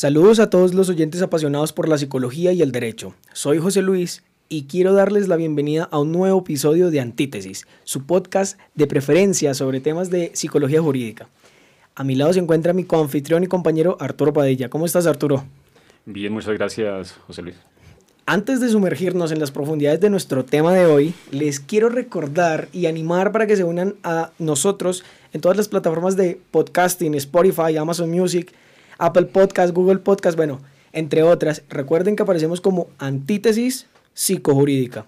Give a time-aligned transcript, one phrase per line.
[0.00, 3.12] Saludos a todos los oyentes apasionados por la psicología y el derecho.
[3.34, 8.06] Soy José Luis y quiero darles la bienvenida a un nuevo episodio de Antítesis, su
[8.06, 11.28] podcast de preferencia sobre temas de psicología jurídica.
[11.94, 14.70] A mi lado se encuentra mi coanfitrión y compañero Arturo Padilla.
[14.70, 15.44] ¿Cómo estás, Arturo?
[16.06, 17.56] Bien, muchas gracias, José Luis.
[18.24, 22.86] Antes de sumergirnos en las profundidades de nuestro tema de hoy, les quiero recordar y
[22.86, 25.04] animar para que se unan a nosotros
[25.34, 28.54] en todas las plataformas de podcasting, Spotify, Amazon Music,
[29.00, 30.60] Apple Podcast, Google Podcast, bueno,
[30.92, 31.62] entre otras.
[31.68, 35.06] Recuerden que aparecemos como Antítesis Psicojurídica.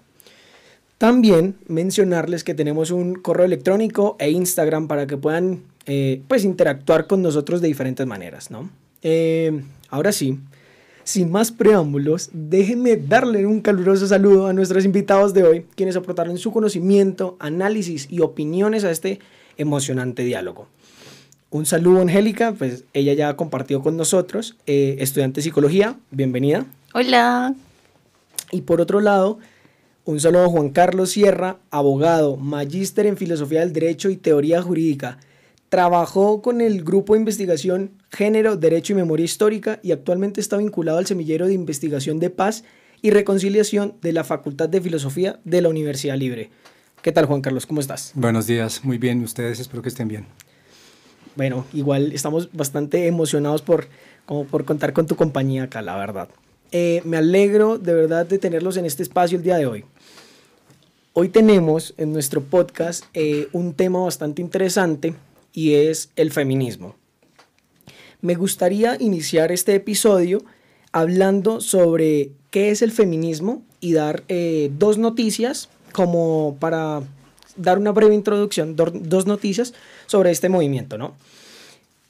[0.97, 7.07] También mencionarles que tenemos un correo electrónico e Instagram para que puedan eh, pues interactuar
[7.07, 8.69] con nosotros de diferentes maneras, ¿no?
[9.01, 10.39] Eh, ahora sí,
[11.03, 16.37] sin más preámbulos, déjenme darle un caluroso saludo a nuestros invitados de hoy, quienes aportaron
[16.37, 19.19] su conocimiento, análisis y opiniones a este
[19.57, 20.67] emocionante diálogo.
[21.53, 26.65] Un saludo, Angélica, pues ella ya compartió con nosotros, eh, estudiante de psicología, bienvenida.
[26.95, 27.53] Hola.
[28.51, 29.37] Y por otro lado,
[30.03, 35.19] un saludo a Juan Carlos Sierra, abogado, magíster en filosofía del derecho y teoría jurídica.
[35.69, 40.97] Trabajó con el grupo de investigación Género, Derecho y Memoria Histórica y actualmente está vinculado
[40.97, 42.63] al semillero de investigación de paz
[43.03, 46.49] y reconciliación de la Facultad de Filosofía de la Universidad Libre.
[47.03, 47.67] ¿Qué tal, Juan Carlos?
[47.67, 48.11] ¿Cómo estás?
[48.15, 49.21] Buenos días, muy bien.
[49.21, 50.25] Ustedes espero que estén bien
[51.35, 53.87] bueno, igual estamos bastante emocionados por,
[54.25, 56.29] como por contar con tu compañía acá, la verdad.
[56.71, 59.85] Eh, me alegro de verdad de tenerlos en este espacio el día de hoy.
[61.13, 65.13] Hoy tenemos en nuestro podcast eh, un tema bastante interesante
[65.53, 66.95] y es el feminismo.
[68.21, 70.43] Me gustaría iniciar este episodio
[70.91, 77.03] hablando sobre qué es el feminismo y dar eh, dos noticias como para
[77.55, 79.73] dar una breve introducción, dos noticias
[80.05, 81.15] sobre este movimiento, ¿no?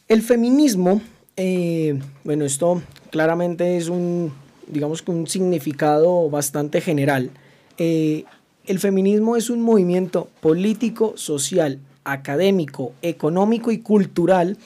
[0.08, 1.02] El feminismo,
[1.38, 4.34] eh, bueno, esto claramente es un,
[4.68, 7.32] digamos un significado bastante general.
[7.78, 8.26] Eh,
[8.66, 14.58] el feminismo es un movimiento político, social, académico, económico y cultural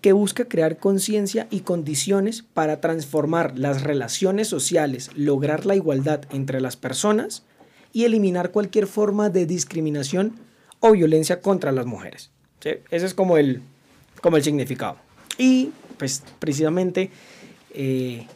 [0.00, 6.60] que busca crear conciencia y condiciones para transformar las relaciones sociales, lograr la igualdad entre
[6.60, 7.42] las personas
[7.96, 10.34] y eliminar cualquier forma de discriminación
[10.80, 12.28] o violencia contra las mujeres.
[12.60, 13.62] Ese es como el,
[14.20, 14.98] como el significado.
[15.38, 17.08] Y pues precisamente
[17.72, 18.26] eh,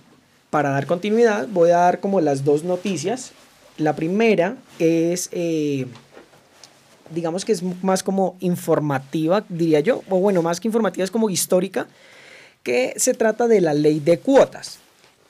[0.49, 3.33] para dar continuidad voy a dar como las dos noticias.
[3.77, 5.85] La primera es, eh,
[7.11, 11.29] digamos que es más como informativa, diría yo, o bueno, más que informativa es como
[11.29, 11.87] histórica,
[12.63, 14.79] que se trata de la ley de cuotas.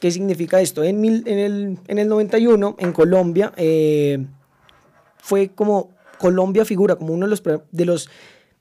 [0.00, 0.82] ¿Qué significa esto?
[0.82, 4.26] En, en, el, en el 91, en Colombia, eh,
[5.18, 8.08] fue como Colombia figura como uno de los, de los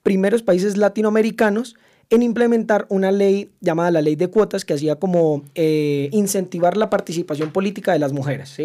[0.04, 1.76] primeros países latinoamericanos
[2.10, 6.90] en implementar una ley llamada la ley de cuotas que hacía como eh, incentivar la
[6.90, 8.58] participación política de las mujeres.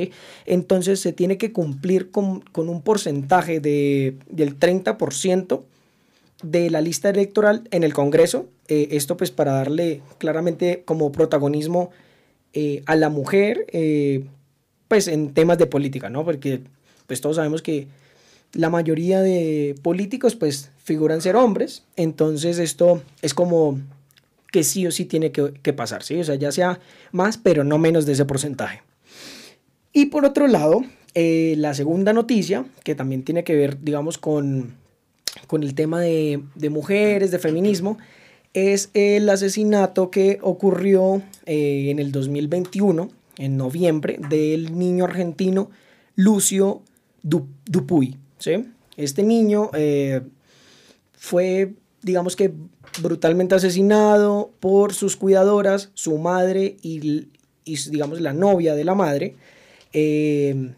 [0.46, 5.62] Entonces se tiene que cumplir con, un porcentaje de, del 30%
[6.42, 8.46] de la lista electoral en el Congreso.
[8.66, 11.90] Eh, esto pues para darle claramente como protagonismo
[12.54, 13.66] eh, a la mujer
[14.88, 16.24] pues en temas de política, ¿no?
[16.24, 16.60] Porque
[17.06, 17.88] pues todos sabemos que
[18.52, 23.78] la mayoría de políticos pues figuran ser hombres, entonces esto es como
[24.52, 26.20] que sí o sí tiene que, pasar, ¿sí?
[26.20, 26.78] O sea, ya sea
[27.10, 28.82] más, pero no menos de ese porcentaje.
[29.92, 34.74] Y por otro lado, eh, la segunda noticia, que también tiene que ver, digamos, con,
[35.48, 37.98] con el tema de, de, mujeres, de feminismo,
[38.54, 45.70] es el asesinato que ocurrió eh, en el 2021, en noviembre, del niño argentino
[46.14, 46.82] Lucio
[47.22, 48.16] Dupuy.
[48.96, 50.20] Este niño eh,
[51.16, 51.72] fue,
[52.02, 52.52] digamos que,
[53.02, 57.26] brutalmente asesinado por sus cuidadoras, su madre y,
[57.64, 59.34] digamos, la novia de la madre.
[59.92, 60.70] Eh,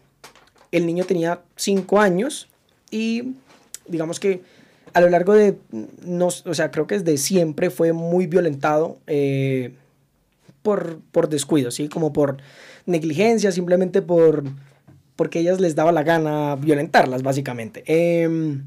[0.71, 2.47] el niño tenía cinco años
[2.89, 3.33] y,
[3.87, 4.41] digamos que,
[4.93, 5.57] a lo largo de,
[6.05, 9.73] no, o sea, creo que desde siempre fue muy violentado eh,
[10.61, 11.87] por, por descuido, ¿sí?
[11.89, 12.37] Como por
[12.85, 14.43] negligencia, simplemente por
[15.17, 17.83] porque ellas les daba la gana violentarlas, básicamente.
[17.87, 18.63] Em,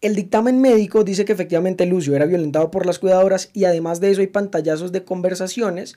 [0.00, 4.12] el dictamen médico dice que efectivamente Lucio era violentado por las cuidadoras y además de
[4.12, 5.96] eso hay pantallazos de conversaciones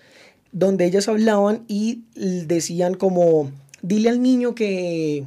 [0.52, 3.52] donde ellas hablaban y decían como,
[3.82, 5.24] dile al niño que,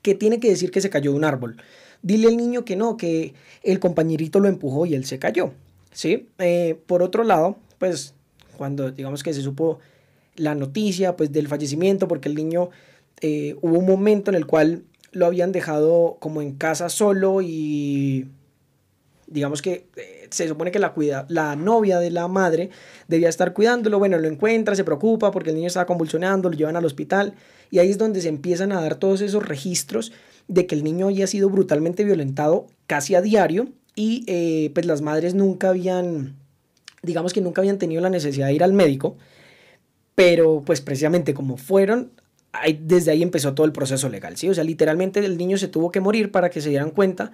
[0.00, 1.56] que tiene que decir que se cayó de un árbol.
[2.04, 5.52] Dile al niño que no, que el compañerito lo empujó y él se cayó.
[5.90, 6.28] ¿sí?
[6.38, 8.14] Eh, por otro lado, pues
[8.58, 9.78] cuando digamos que se supo
[10.36, 12.68] la noticia pues del fallecimiento porque el niño
[13.20, 18.28] eh, hubo un momento en el cual lo habían dejado como en casa solo y
[19.34, 22.70] digamos que eh, se supone que la, cuida, la novia de la madre
[23.08, 26.76] debía estar cuidándolo, bueno, lo encuentra, se preocupa porque el niño estaba convulsionando, lo llevan
[26.76, 27.34] al hospital
[27.68, 30.12] y ahí es donde se empiezan a dar todos esos registros
[30.46, 35.02] de que el niño había sido brutalmente violentado casi a diario y eh, pues las
[35.02, 36.36] madres nunca habían,
[37.02, 39.16] digamos que nunca habían tenido la necesidad de ir al médico,
[40.14, 42.12] pero pues precisamente como fueron,
[42.78, 44.48] desde ahí empezó todo el proceso legal, ¿sí?
[44.48, 47.32] O sea, literalmente el niño se tuvo que morir para que se dieran cuenta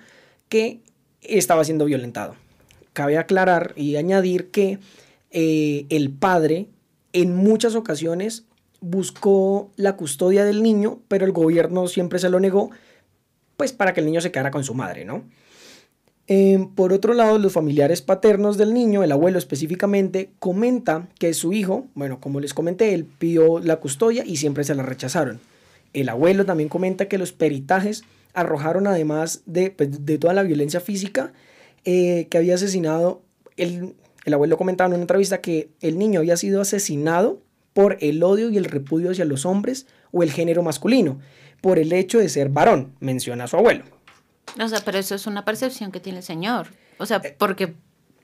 [0.49, 0.81] que
[1.23, 2.35] estaba siendo violentado.
[2.93, 4.79] Cabe aclarar y añadir que
[5.31, 6.69] eh, el padre
[7.13, 8.45] en muchas ocasiones
[8.81, 12.71] buscó la custodia del niño, pero el gobierno siempre se lo negó,
[13.57, 15.25] pues para que el niño se quedara con su madre, ¿no?
[16.27, 21.53] Em, por otro lado, los familiares paternos del niño, el abuelo específicamente, comenta que su
[21.53, 25.41] hijo, bueno, como les comenté, él pidió la custodia y siempre se la rechazaron.
[25.93, 28.05] El abuelo también comenta que los peritajes
[28.35, 31.33] arrojaron además de, pues, de toda la violencia física
[31.85, 33.23] eh, que había asesinado,
[33.57, 33.95] el,
[34.25, 37.43] el abuelo comentaba en una entrevista que el niño había sido asesinado
[37.73, 41.21] por el odio y el repudio hacia los hombres o el género masculino,
[41.61, 43.85] por el hecho de ser varón, menciona su abuelo.
[44.59, 46.69] O sea, pero eso es una percepción que tiene el señor.
[46.99, 47.75] O sea, eh, porque,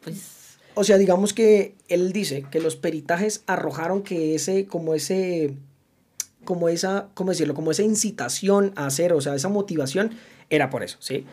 [0.03, 0.59] pues...
[0.75, 5.57] O sea, digamos que él dice que los peritajes arrojaron que ese, como ese,
[6.47, 7.53] como esa, ¿cómo decirlo?
[7.53, 10.13] Como esa incitación a hacer, o sea, esa motivación
[10.49, 11.27] era por eso, ¿sí?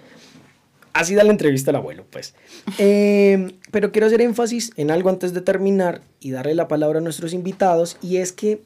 [0.91, 2.35] Así da la entrevista al abuelo, pues.
[2.77, 7.01] Em, pero quiero hacer énfasis en algo antes de terminar y darle la palabra a
[7.01, 8.61] nuestros invitados, y es que,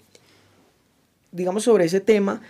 [1.31, 2.41] digamos, sobre ese tema,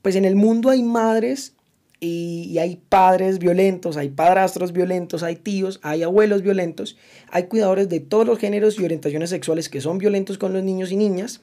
[0.00, 1.54] pues en el mundo hay madres
[2.00, 6.96] y, hay padres violentos, hay padrastros violentos, hay tíos, hay abuelos violentos,
[7.30, 10.90] hay cuidadores de todos los géneros y orientaciones sexuales que son violentos con los niños
[10.90, 11.42] y niñas.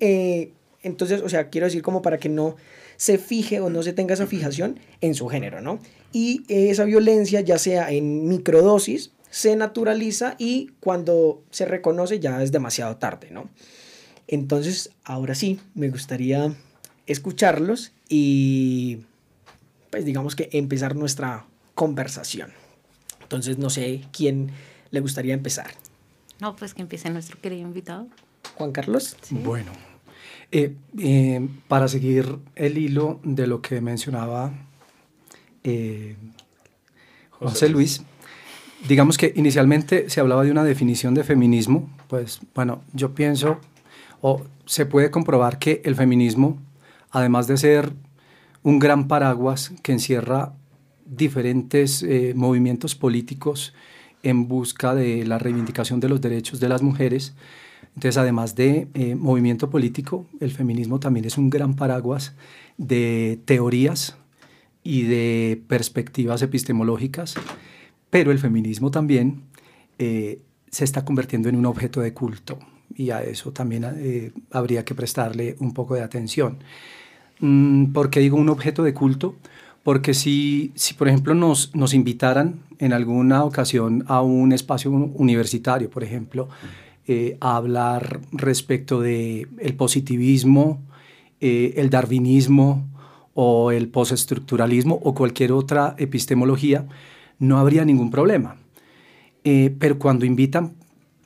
[0.00, 2.56] Eh, entonces, o sea, quiero decir como para que no
[2.96, 5.78] se fije o no se tenga esa fijación en su género, ¿no?
[6.12, 12.52] Y esa violencia, ya sea en microdosis, se naturaliza y cuando se reconoce ya es
[12.52, 13.48] demasiado tarde, ¿no?
[14.28, 16.54] Entonces, ahora sí, me gustaría
[17.06, 19.00] escucharlos y
[19.90, 22.52] pues digamos que empezar nuestra conversación.
[23.22, 24.50] Entonces no sé quién
[24.90, 25.70] le gustaría empezar.
[26.40, 28.08] No, pues que empiece nuestro querido invitado.
[28.56, 29.16] Juan Carlos.
[29.30, 29.72] Bueno,
[30.54, 34.52] eh, eh, para seguir el hilo de lo que mencionaba
[35.64, 36.14] eh,
[37.30, 38.02] José Luis,
[38.86, 43.60] digamos que inicialmente se hablaba de una definición de feminismo, pues bueno, yo pienso,
[44.20, 46.58] o se puede comprobar que el feminismo,
[47.10, 47.94] además de ser
[48.62, 50.52] un gran paraguas que encierra
[51.06, 52.04] diferentes
[52.34, 53.72] movimientos políticos
[54.22, 57.34] en busca de la reivindicación de los derechos de las mujeres.
[57.94, 62.34] Entonces, además de eh, movimiento político, el feminismo también es un gran paraguas
[62.78, 64.16] de teorías
[64.82, 67.34] y de perspectivas epistemológicas,
[68.10, 69.42] pero el feminismo también
[69.98, 70.40] eh,
[70.70, 72.58] se está convirtiendo en un objeto de culto
[72.94, 76.58] y a eso también habría que prestarle un poco de atención.
[77.40, 79.36] Mm, ¿Por qué digo un objeto de culto?
[79.82, 85.90] Porque si, si por ejemplo, nos, nos invitaran en alguna ocasión a un espacio universitario,
[85.90, 86.48] por ejemplo,
[87.06, 90.80] eh, a hablar respecto del el positivismo,
[91.40, 92.88] eh, el darwinismo
[93.34, 96.86] o el postestructuralismo o cualquier otra epistemología,
[97.40, 98.56] no habría ningún problema.
[99.42, 100.74] Eh, pero cuando invitan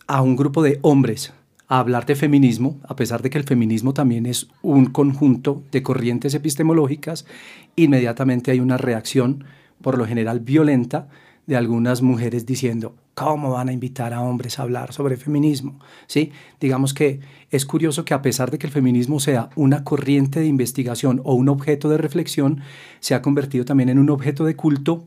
[0.06, 1.34] a un grupo de hombres
[1.69, 5.83] a hablar de feminismo, a pesar de que el feminismo también es un conjunto de
[5.83, 7.26] corrientes epistemológicas,
[7.75, 9.45] inmediatamente hay una reacción,
[9.83, 11.09] por lo general violenta,
[11.47, 15.79] de algunas mujeres diciendo, ¿cómo van a invitar a hombres a hablar sobre feminismo?
[16.07, 16.33] ¿Sí?
[16.61, 20.47] Digamos que es curioso que a pesar de que el feminismo sea una corriente de
[20.47, 22.61] investigación o un objeto de reflexión,
[23.00, 25.07] se ha convertido también en un objeto de culto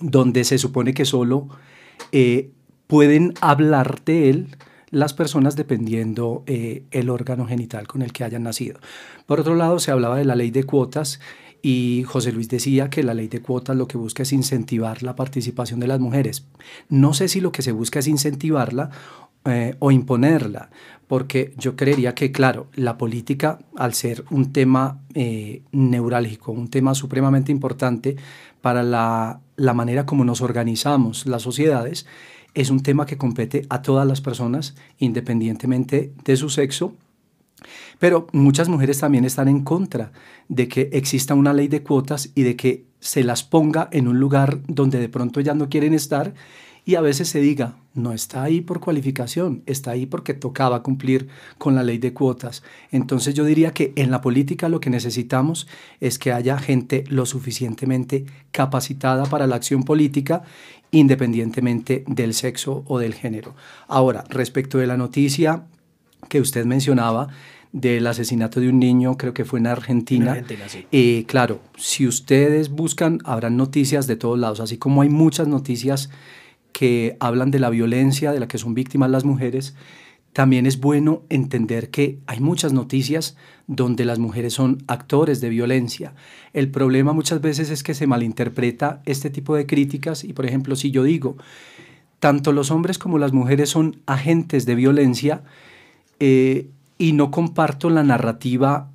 [0.00, 1.48] donde se supone que solo
[2.12, 2.50] eh,
[2.86, 4.56] pueden hablar de él
[4.90, 8.80] las personas dependiendo eh, el órgano genital con el que hayan nacido.
[9.26, 11.20] Por otro lado, se hablaba de la ley de cuotas
[11.62, 15.16] y José Luis decía que la ley de cuotas lo que busca es incentivar la
[15.16, 16.46] participación de las mujeres.
[16.88, 18.90] No sé si lo que se busca es incentivarla
[19.44, 20.70] eh, o imponerla,
[21.06, 26.94] porque yo creería que, claro, la política, al ser un tema eh, neurálgico, un tema
[26.94, 28.16] supremamente importante
[28.60, 32.06] para la, la manera como nos organizamos las sociedades,
[32.54, 36.94] es un tema que compete a todas las personas, independientemente de su sexo.
[37.98, 40.12] Pero muchas mujeres también están en contra
[40.48, 44.20] de que exista una ley de cuotas y de que se las ponga en un
[44.20, 46.34] lugar donde de pronto ya no quieren estar
[46.84, 51.28] y a veces se diga, no está ahí por cualificación, está ahí porque tocaba cumplir
[51.58, 52.62] con la ley de cuotas.
[52.90, 55.66] Entonces yo diría que en la política lo que necesitamos
[56.00, 60.42] es que haya gente lo suficientemente capacitada para la acción política
[60.90, 63.54] independientemente del sexo o del género.
[63.86, 65.66] Ahora, respecto de la noticia
[66.30, 67.28] que usted mencionaba,
[67.72, 70.32] del asesinato de un niño, creo que fue en Argentina.
[70.32, 70.86] Argentina, sí.
[70.90, 76.10] Eh, claro, si ustedes buscan, habrán noticias de todos lados, así como hay muchas noticias
[76.72, 79.74] que hablan de la violencia de la que son víctimas las mujeres,
[80.32, 86.14] también es bueno entender que hay muchas noticias donde las mujeres son actores de violencia.
[86.52, 90.76] El problema muchas veces es que se malinterpreta este tipo de críticas y, por ejemplo,
[90.76, 91.36] si yo digo,
[92.20, 95.42] tanto los hombres como las mujeres son agentes de violencia,
[96.20, 98.90] eh, y no comparto la narrativa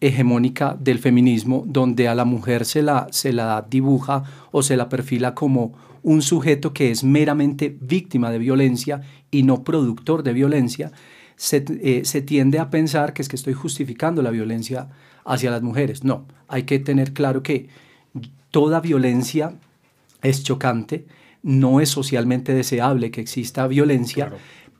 [0.00, 4.88] hegemónica del feminismo donde a la mujer se la, se la dibuja o se la
[4.88, 10.90] perfila como un sujeto que es meramente víctima de violencia y no productor de violencia,
[11.36, 14.88] se, eh, se, tiende a pensar que es que estoy justificando la violencia
[15.24, 16.02] hacia las mujeres.
[16.02, 17.68] No, hay que tener claro que
[18.50, 19.54] toda violencia
[20.22, 21.06] es chocante,
[21.42, 24.32] no es socialmente deseable que exista violencia,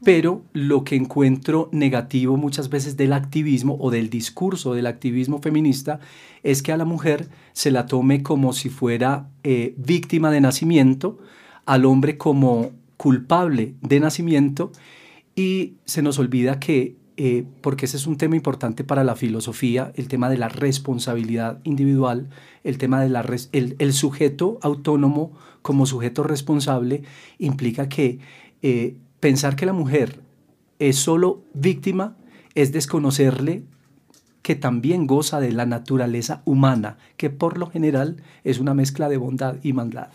[0.04, 6.00] pero lo que encuentro negativo muchas veces del activismo o del discurso del activismo feminista
[6.42, 11.18] es que a la mujer se la tome como si fuera eh, víctima de nacimiento,
[11.66, 14.72] al hombre como culpable de nacimiento
[15.36, 19.92] y se nos olvida que, eh, porque ese es un tema importante para la filosofía,
[19.94, 22.28] el tema de la responsabilidad individual,
[22.64, 23.12] el tema del
[23.52, 25.32] de sujeto autónomo
[25.62, 27.02] como sujeto responsable
[27.38, 28.18] implica que
[28.62, 30.18] eh, pensar que la mujer
[30.80, 32.16] es solo víctima
[32.56, 33.62] es desconocerle
[34.42, 39.18] que también goza de la naturaleza humana, que por lo general es una mezcla de
[39.18, 40.08] bondad y maldad.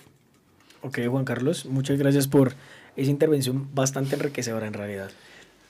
[0.82, 2.56] Ok, Juan Carlos, muchas gracias por
[2.98, 5.10] esa intervención bastante enriquecedora en realidad.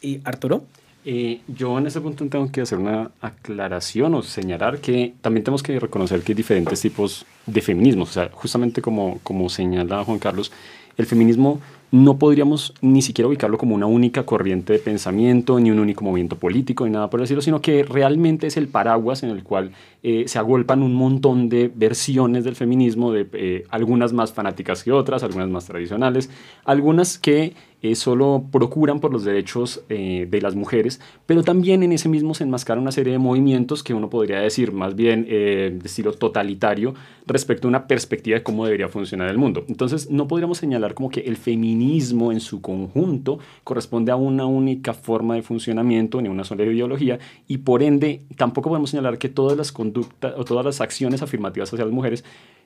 [0.02, 0.66] ¿Y Arturo?
[1.06, 5.62] Eh, yo en este punto tengo que hacer una aclaración o señalar que también tenemos
[5.62, 8.02] que reconocer que hay diferentes tipos de feminismo.
[8.04, 10.52] O sea, justamente como, como señala Juan Carlos,
[10.98, 15.80] el feminismo no podríamos ni siquiera ubicarlo como una única corriente de pensamiento, ni un
[15.80, 19.44] único movimiento político, ni nada por decirlo, sino que realmente es el paraguas en el
[19.44, 19.72] cual
[20.04, 24.92] eh, se agolpan un montón de versiones del feminismo, de eh, algunas más fanáticas que
[24.92, 26.30] otras, algunas más tradicionales,
[26.66, 32.10] algunas que eh, solo procuran por los derechos de las mujeres, pero también en ese
[32.10, 36.12] mismo se enmascara una serie de movimientos que uno podría decir más bien de estilo
[36.14, 36.96] totalitario
[37.28, 39.64] respecto a una perspectiva de cómo debería funcionar el mundo.
[39.68, 44.94] Entonces no podríamos señalar como que el feminismo en su conjunto corresponde a una única
[44.94, 49.58] forma de funcionamiento ni una sola ideología y por ende tampoco podemos señalar que todas
[49.58, 52.24] las o todas las acciones afirmativas hacia las mujeres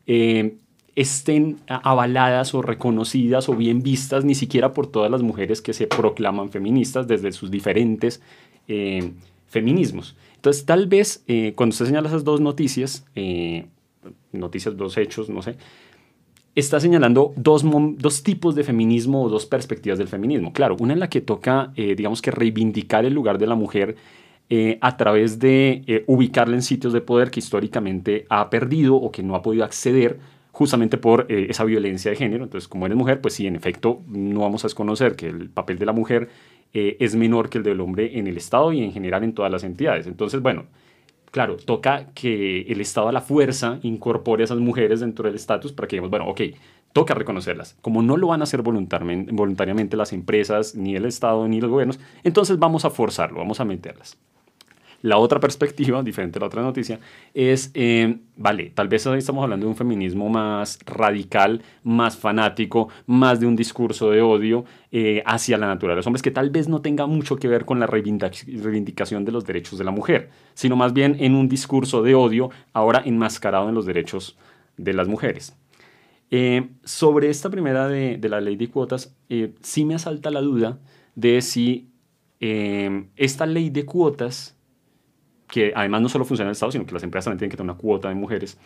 [0.07, 0.55] eh,
[0.95, 5.87] estén avaladas o reconocidas o bien vistas ni siquiera por todas las mujeres que se
[5.87, 8.21] proclaman feministas desde sus diferentes
[8.67, 9.11] eh,
[9.47, 10.15] feminismos.
[10.35, 13.05] Entonces, tal vez eh, cuando usted señala esas dos noticias,
[14.33, 15.55] noticias, dos hechos, no sé,
[16.55, 17.63] está señalando dos,
[17.97, 20.53] dos, tipos de feminismo o dos perspectivas del feminismo.
[20.53, 23.95] Claro, una en la que toca, digamos que reivindicar el lugar de la mujer
[24.53, 29.09] eh, a través de eh, ubicarla en sitios de poder que históricamente ha perdido o
[29.09, 30.19] que no ha podido acceder
[30.51, 32.43] justamente por eh, esa violencia de género.
[32.43, 35.79] Entonces, como eres mujer, pues sí, en efecto, no vamos a desconocer que el papel
[35.79, 36.27] de la mujer
[36.73, 39.63] es menor que el del hombre en el Estado y en general en todas las
[39.63, 40.05] entidades.
[40.05, 40.65] Entonces, bueno,
[41.31, 45.71] claro, toca que el Estado a la fuerza incorpore a esas mujeres dentro del estatus
[45.71, 46.41] para que digamos, bueno, ok,
[46.93, 47.77] toca reconocerlas.
[47.81, 51.99] Como no lo van a hacer voluntariamente, las empresas, ni el Estado, ni los gobiernos,
[52.23, 54.17] entonces vamos a forzarlo, vamos a meterlas.
[55.01, 56.99] La otra perspectiva, diferente a la otra noticia,
[57.33, 62.89] es, eh, vale, tal vez hoy estamos hablando de un feminismo más radical, más fanático,
[63.07, 66.49] más de un discurso de odio eh, hacia la naturaleza de los hombres, que tal
[66.49, 70.29] vez no tenga mucho que ver con la reivindicación de los derechos de la mujer,
[70.53, 74.37] sino más bien en un discurso de odio ahora enmascarado en los derechos
[74.77, 75.55] de las mujeres.
[76.33, 79.13] Eh, sobre esta primera de, de, la ley de cuotas,
[79.61, 80.79] sí me asalta la duda
[81.15, 81.87] de si
[82.39, 84.57] esta ley de cuotas
[85.51, 87.57] que además no solo funciona en el Estado, sino que las empresas también tienen que
[87.57, 88.57] tener una cuota de mujeres,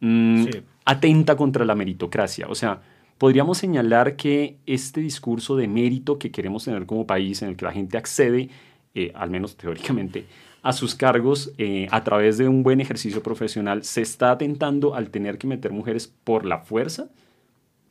[0.00, 0.46] mm,
[0.84, 2.48] atenta contra la meritocracia.
[2.48, 2.82] O sea,
[3.16, 7.64] podríamos señalar que este discurso de mérito que queremos tener como país, en el que
[7.64, 8.50] la gente accede,
[8.94, 10.26] eh, al menos teóricamente,
[10.62, 15.10] a sus cargos eh, a través de un buen ejercicio profesional, se está atentando al
[15.10, 17.08] tener que meter mujeres por la fuerza,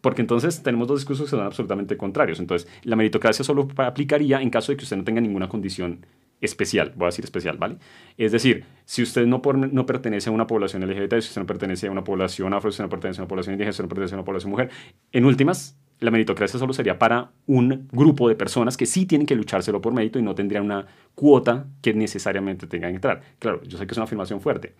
[0.02, 2.40] porque entonces tenemos dos discursos que son absolutamente contrarios.
[2.40, 6.06] Entonces, la meritocracia solo aplicaría en caso de que usted no tenga ninguna condición
[6.42, 7.78] especial, voy a decir especial, ¿vale?
[8.18, 11.88] Es decir, si usted no, no pertenece a una población LGBT, si usted no pertenece
[11.88, 13.90] a una población afro, si usted no pertenece a una población indígena, si usted no
[13.90, 14.70] pertenece a una población mujer,
[15.12, 19.36] en últimas, la meritocracia solo sería para un grupo de personas que sí tienen que
[19.36, 23.22] luchárselo por mérito y no tendrían una cuota que necesariamente tengan que entrar.
[23.38, 24.74] Claro, yo sé que es una afirmación fuerte,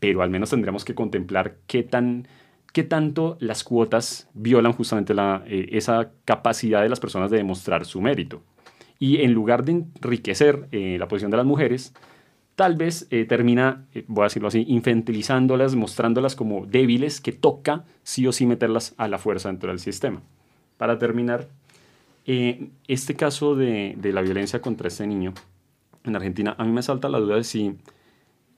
[0.00, 2.26] pero al menos tendríamos que contemplar qué tan
[2.72, 7.86] qué tanto las cuotas violan justamente la, eh, esa capacidad de las personas de demostrar
[7.86, 8.42] su mérito.
[8.98, 11.94] Y en lugar de enriquecer eh, la posición de las mujeres,
[12.54, 18.26] tal vez eh, termina, voy a decirlo así, infantilizándolas, mostrándolas como débiles que toca sí
[18.26, 20.22] o sí meterlas a la fuerza dentro del sistema.
[20.76, 21.48] Para terminar,
[22.26, 25.32] este caso de, de la violencia contra este niño
[26.04, 27.76] en Argentina, a mí me salta la duda de si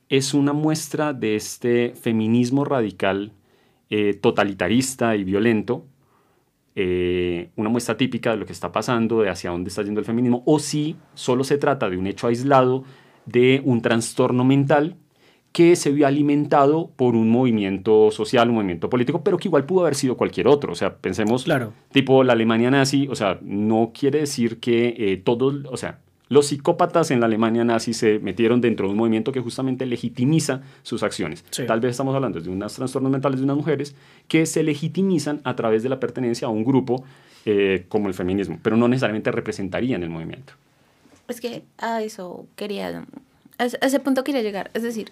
[0.09, 3.33] es una muestra de este feminismo radical
[3.91, 5.87] eh, totalitarista y violento,
[6.81, 10.07] eh, una muestra típica de lo que está pasando, de hacia dónde está yendo el
[10.07, 12.85] feminismo, o si solo se trata de un hecho aislado
[13.27, 14.95] de un trastorno mental
[15.51, 19.81] que se vio alimentado por un movimiento social, un movimiento político, pero que igual pudo
[19.81, 20.71] haber sido cualquier otro.
[20.71, 21.73] O sea, pensemos, claro.
[21.91, 26.49] tipo la Alemania nazi, o sea, no quiere decir que eh, todos, o sea, los
[26.49, 31.03] psicópatas en la Alemania nazi se metieron dentro de un movimiento que justamente legitimiza sus
[31.03, 31.45] acciones.
[31.67, 33.95] Tal vez estamos hablando de unos trastornos mentales de unas mujeres
[34.29, 37.05] que se legitimizan a través de la pertenencia a un grupo
[37.47, 40.53] eh, como el feminismo, pero no necesariamente representarían el movimiento.
[41.29, 43.05] Es que a eso quería,
[43.59, 44.71] a ese punto quería llegar.
[44.75, 45.11] Es decir,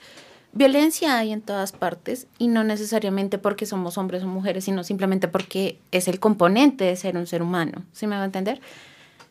[0.52, 5.28] violencia hay en todas partes y no necesariamente porque somos hombres o mujeres, sino simplemente
[5.28, 7.84] porque es el componente de ser un ser humano.
[7.92, 8.60] ¿Sí me va a entender?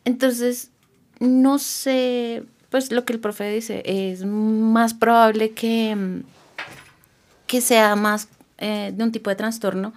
[0.04, 0.70] Entonces,
[1.20, 6.22] no sé, pues lo que el profe dice, es más probable que,
[7.46, 9.92] que sea más eh, de un tipo de trastorno,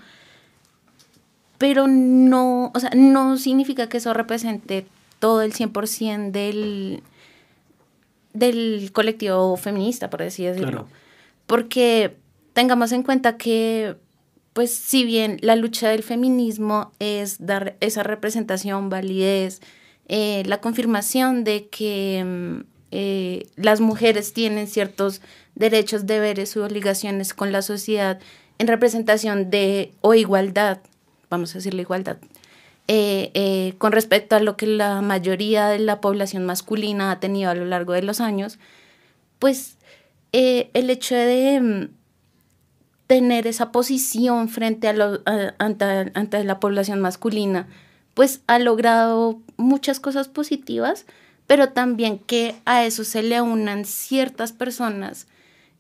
[1.58, 4.86] pero no, o sea, no significa que eso represente
[5.20, 7.04] todo el 100% del,
[8.34, 10.88] del colectivo feminista, por así decirlo.
[11.46, 12.16] Porque
[12.54, 13.98] tengamos en cuenta que,
[14.54, 19.62] pues, si bien la lucha del feminismo es dar esa representación, validez,
[20.12, 25.22] eh, la confirmación de que mm, eh, las mujeres tienen ciertos
[25.54, 28.20] derechos, deberes u obligaciones con la sociedad
[28.58, 30.80] en representación de o igualdad,
[31.30, 32.18] vamos a decirle igualdad,
[32.88, 37.56] eh, con respecto a lo que la mayoría de la población masculina ha tenido a
[37.56, 38.58] lo largo de los años,
[39.38, 39.78] pues
[40.32, 41.90] el hecho de mm,
[43.06, 44.96] tener esa posición frente a,
[45.60, 47.68] ante la población masculina,
[48.20, 51.06] pues ha logrado muchas cosas positivas,
[51.48, 55.26] pero también que a eso se le unan ciertas personas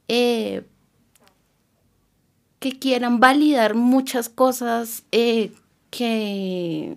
[0.07, 0.63] eh,
[2.59, 5.51] que quieran validar muchas cosas eh,
[5.89, 6.95] que...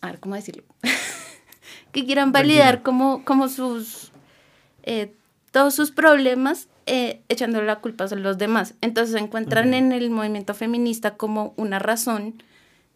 [0.00, 0.62] A ver, ¿cómo decirlo?
[1.92, 4.10] que quieran validar como, como sus...
[4.84, 5.12] Eh,
[5.50, 8.72] todos sus problemas echándole la culpa a los demás.
[8.80, 12.42] Entonces se encuentran en el movimiento feminista como una razón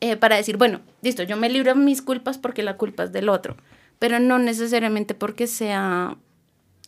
[0.00, 3.28] eh, para decir, bueno, listo, yo me libro mis culpas porque la culpa es del
[3.28, 3.56] otro,
[3.98, 6.16] pero no necesariamente porque sea,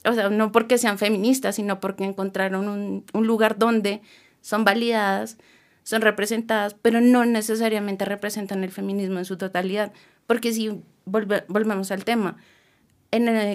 [0.04, 4.02] o sea, no porque sean feministas, sino porque encontraron un, un lugar donde
[4.40, 5.38] son validadas,
[5.82, 9.92] son representadas, pero no necesariamente representan el feminismo en su totalidad,
[10.26, 12.36] porque si volvemos al tema,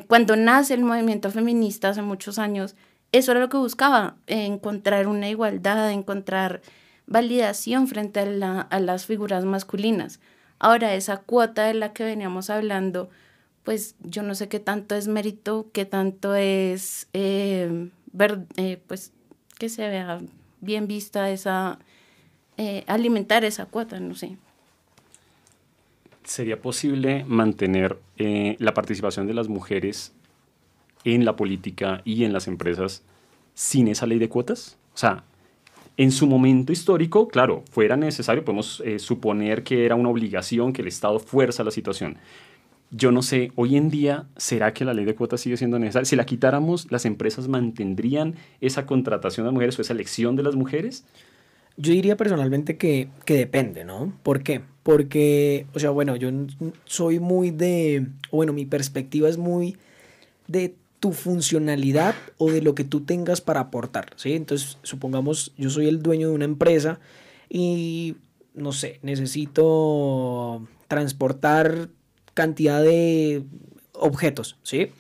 [0.07, 2.75] cuando nace el movimiento feminista hace muchos años,
[3.11, 6.61] eso era lo que buscaba, encontrar una igualdad, encontrar
[7.11, 10.19] validación frente a, las figuras masculinas.
[10.59, 13.09] Ahora, esa cuota de la que veníamos hablando,
[13.63, 19.11] pues yo no sé qué tanto es mérito, qué tanto es eh, ver, eh, pues
[19.59, 20.19] que se vea
[20.61, 21.79] bien vista esa,
[22.57, 24.37] eh, alimentar esa cuota, no sé.
[26.23, 30.13] ¿Sería posible mantener la participación de las mujeres
[31.03, 33.03] en la política y en las empresas
[33.53, 34.77] sin esa ley de cuotas?
[34.93, 35.23] O sea,
[36.01, 40.81] en su momento histórico, claro, fuera necesario, podemos eh, suponer que era una obligación que
[40.81, 42.17] el Estado fuerza la situación.
[42.89, 46.05] Yo no sé, hoy en día, ¿será que la ley de cuotas sigue siendo necesaria?
[46.05, 50.55] Si la quitáramos, ¿las empresas mantendrían esa contratación de mujeres o esa elección de las
[50.55, 51.05] mujeres?
[51.77, 54.11] Yo diría personalmente que, que depende, ¿no?
[54.23, 54.61] ¿Por qué?
[54.81, 56.31] Porque, o sea, bueno, yo
[56.85, 59.77] soy muy de, bueno, mi perspectiva es muy
[60.47, 64.33] de tu funcionalidad o de lo que tú tengas para aportar, ¿sí?
[64.33, 66.99] Entonces, supongamos, yo soy el dueño de una empresa
[67.49, 68.17] y,
[68.53, 71.89] no sé, necesito transportar
[72.35, 73.43] cantidad de
[73.93, 74.91] objetos, ¿sí?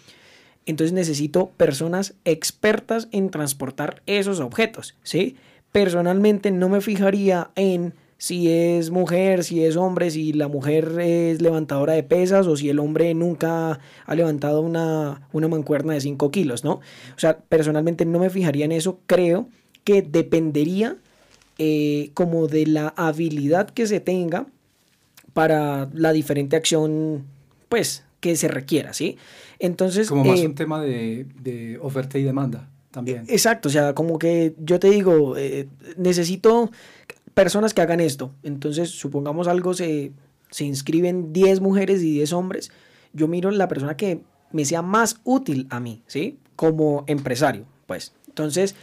[0.65, 5.37] Entonces necesito personas expertas en transportar esos objetos, ¿sí?
[5.71, 11.41] Personalmente no me fijaría en si es mujer, si es hombre, si la mujer es
[11.41, 16.29] levantadora de pesas o si el hombre nunca ha levantado una, una mancuerna de 5
[16.29, 16.73] kilos, ¿no?
[16.73, 19.49] O sea, personalmente no me fijaría en eso, creo
[19.83, 20.97] que dependería
[21.57, 24.45] eh, como de la habilidad que se tenga
[25.33, 27.25] para la diferente acción,
[27.69, 29.17] pues, que se requiera, ¿sí?
[29.57, 30.07] Entonces...
[30.09, 32.69] Como más eh, un tema de, de oferta y demanda.
[32.91, 33.23] también.
[33.29, 36.69] Exacto, o sea, como que yo te digo, eh, necesito
[37.33, 38.33] personas que hagan esto.
[38.43, 40.11] Entonces, supongamos algo, se,
[40.49, 42.71] se inscriben 10 mujeres y 10 hombres.
[43.13, 46.37] Yo miro la persona que me sea más útil a mí, ¿sí?
[46.55, 48.13] Como empresario, pues.
[48.27, 48.75] Entonces...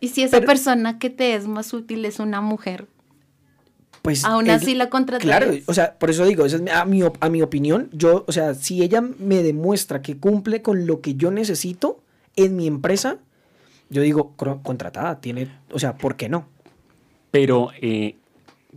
[0.00, 2.88] Y si esa persona que te es más útil es una mujer,
[4.02, 5.22] pues aún así la contratas.
[5.22, 8.32] Claro, o sea, por eso digo, esa es a mi, a mi opinión, yo, o
[8.32, 12.02] sea, si ella me demuestra que cumple con lo que yo necesito
[12.34, 13.18] en mi empresa,
[13.90, 16.48] yo digo, contratada, tiene, o sea, ¿por qué no?
[17.32, 18.14] Pero eh,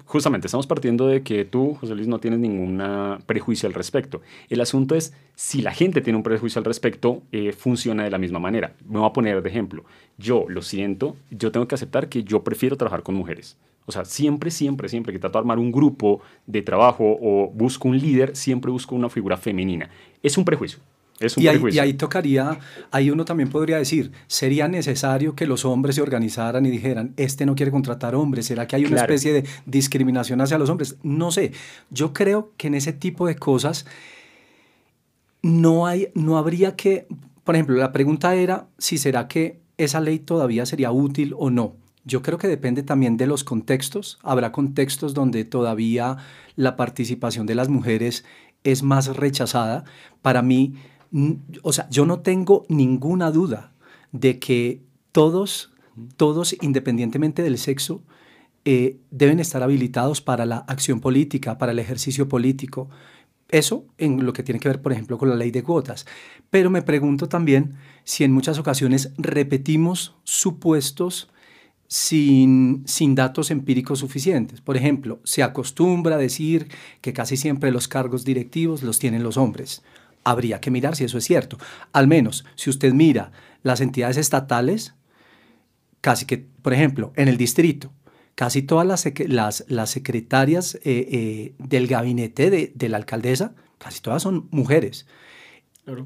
[0.06, 2.82] justamente estamos partiendo de que tú, José Luis, no tienes ningún
[3.28, 4.22] prejuicio al respecto.
[4.50, 8.18] El asunto es si la gente tiene un prejuicio al respecto, eh, funciona de la
[8.18, 8.74] misma manera.
[8.88, 9.84] Me voy a poner de ejemplo.
[10.18, 13.58] Yo lo siento, yo tengo que aceptar que yo prefiero trabajar con mujeres.
[13.86, 17.88] O sea, siempre, siempre, siempre que trato de armar un grupo de trabajo o busco
[17.88, 19.90] un líder, siempre busco una figura femenina.
[20.24, 20.80] Es un prejuicio.
[21.20, 21.48] Es un y.
[21.48, 22.60] Ahí, y ahí tocaría,
[22.92, 27.46] ahí uno también podría decir, ¿sería necesario que los hombres se organizaran y dijeran, este
[27.46, 28.48] no quiere contratar hombres?
[28.48, 30.98] ¿Será que hay una especie de discriminación hacia los hombres?
[31.04, 31.52] No sé.
[31.90, 33.86] Yo creo que en ese tipo de cosas
[35.42, 37.08] no, hay, no habría que,
[37.44, 41.76] por ejemplo, la pregunta era si será que esa ley todavía sería útil o no.
[42.04, 44.20] Yo creo que depende también de los contextos.
[44.22, 46.18] Habrá contextos donde todavía
[46.56, 48.26] la participación de las mujeres
[48.64, 49.86] es más rechazada.
[50.22, 50.76] Para mí,
[51.62, 53.74] o sea, yo no tengo ninguna duda
[54.12, 55.72] de que todos,
[56.18, 58.04] todos, independientemente del sexo,
[58.66, 62.90] eh, deben estar habilitados para la acción política, para el ejercicio político.
[63.50, 66.06] Eso en lo que tiene que ver, por ejemplo, con la ley de cuotas.
[66.50, 71.30] Pero me pregunto también si en muchas ocasiones repetimos supuestos
[71.88, 74.62] sin, sin datos empíricos suficientes.
[74.62, 76.68] Por ejemplo, se acostumbra a decir
[77.02, 79.84] que casi siempre los cargos directivos los tienen los hombres.
[80.26, 81.58] Habría que mirar si eso es cierto.
[81.94, 83.32] Al menos, si usted mira
[83.64, 84.96] las entidades estatales,
[86.02, 87.94] casi que, por ejemplo, en el distrito,
[88.36, 94.02] casi todas las, las, las secretarias eh, eh, del gabinete de, de, la alcaldesa, casi
[94.02, 95.08] todas son mujeres.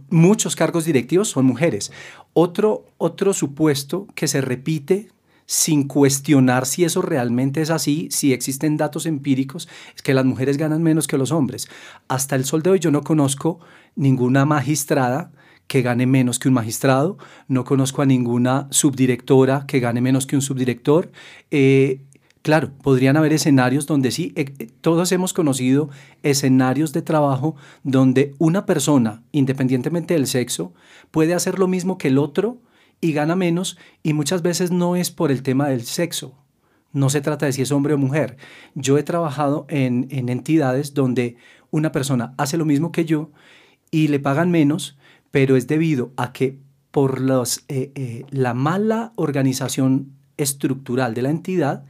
[0.10, 1.92] Muchos cargos directivos son mujeres.
[2.34, 5.10] Otro, otro supuesto que se repite
[5.50, 10.58] sin cuestionar si eso realmente es así, si existen datos empíricos, es que las mujeres
[10.58, 11.68] ganan menos que los hombres.
[12.08, 13.60] Hasta el sol de hoy yo no conozco
[13.96, 15.32] ninguna magistrada
[15.66, 20.36] que gane menos que un magistrado, no conozco a ninguna subdirectora que gane menos que
[20.36, 21.12] un subdirector.
[21.50, 22.02] Eh,
[22.44, 25.90] claro, podrían haber escenarios donde sí, eh, todos hemos conocido
[26.22, 30.74] escenarios de trabajo donde una persona, independientemente del sexo,
[31.10, 32.60] puede hacer lo mismo que el otro,
[33.02, 36.36] y gana menos y muchas veces no es por el tema del sexo.
[36.92, 38.38] No se trata de si es hombre o mujer.
[38.74, 41.38] Yo he trabajado en, entidades donde
[41.72, 43.32] una persona hace lo mismo que yo
[43.92, 44.98] y le pagan menos,
[45.32, 46.60] pero es debido a que
[46.92, 47.22] por
[47.68, 51.86] eh, eh, la mala organización estructural de la entidad,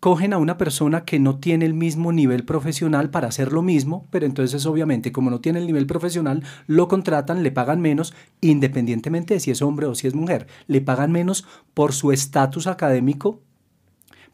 [0.00, 4.06] cogen a una persona que no tiene el mismo nivel profesional para hacer lo mismo,
[4.10, 9.34] pero entonces obviamente como no tiene el nivel profesional, lo contratan, le pagan menos, independientemente
[9.34, 13.40] de si es hombre o si es mujer, le pagan menos por su estatus académico,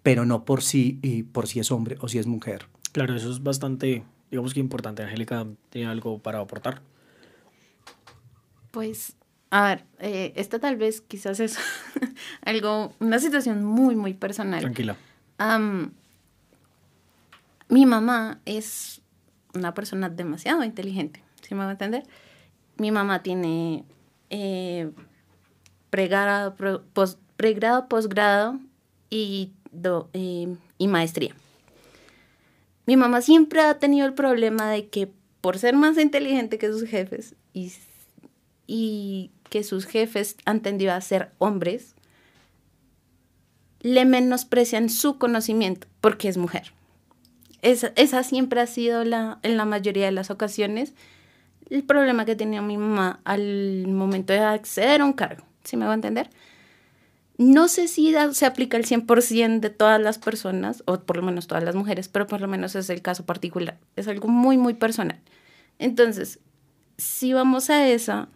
[0.03, 2.66] pero no por si, y por si es hombre o si es mujer.
[2.92, 5.03] Claro, eso es bastante, digamos que importante.
[5.03, 6.83] Angélica, ¿tiene algo para aportar?
[8.72, 9.16] Pues
[9.51, 11.59] a ver, eh, esta tal vez quizás es
[12.42, 14.61] algo, una situación muy, muy personal.
[14.61, 14.96] Tranquila
[17.68, 19.03] mi mamá es
[19.55, 22.05] una persona demasiado inteligente, ¿sí me va a entender?
[22.77, 23.85] Mi mamá tiene
[24.31, 24.90] eh,
[25.90, 26.55] pregrado,
[27.88, 28.61] posgrado
[29.11, 29.53] y,
[30.12, 31.35] eh, y maestría.
[32.87, 36.85] Mi mamá siempre ha tenido el problema de que por ser más inteligente que sus
[36.85, 37.73] jefes y,
[38.66, 41.95] y que sus jefes han tendido a ser hombres,
[43.83, 46.73] le menosprecian su conocimiento porque es mujer.
[47.61, 50.95] Esa, esa siempre ha sido la, en la mayoría de las ocasiones
[51.71, 55.45] el problema que tenía mi mamá al momento de acceder a un cargo.
[55.64, 56.29] ¿Sí me va a entender?
[57.38, 61.47] No sé si se aplica el 100% de todas las personas, o por lo menos
[61.47, 63.79] todas las mujeres, pero por lo menos es el caso particular.
[63.97, 65.18] Es algo muy, muy personal.
[65.79, 66.40] Entonces,
[66.99, 68.29] si vamos a esa,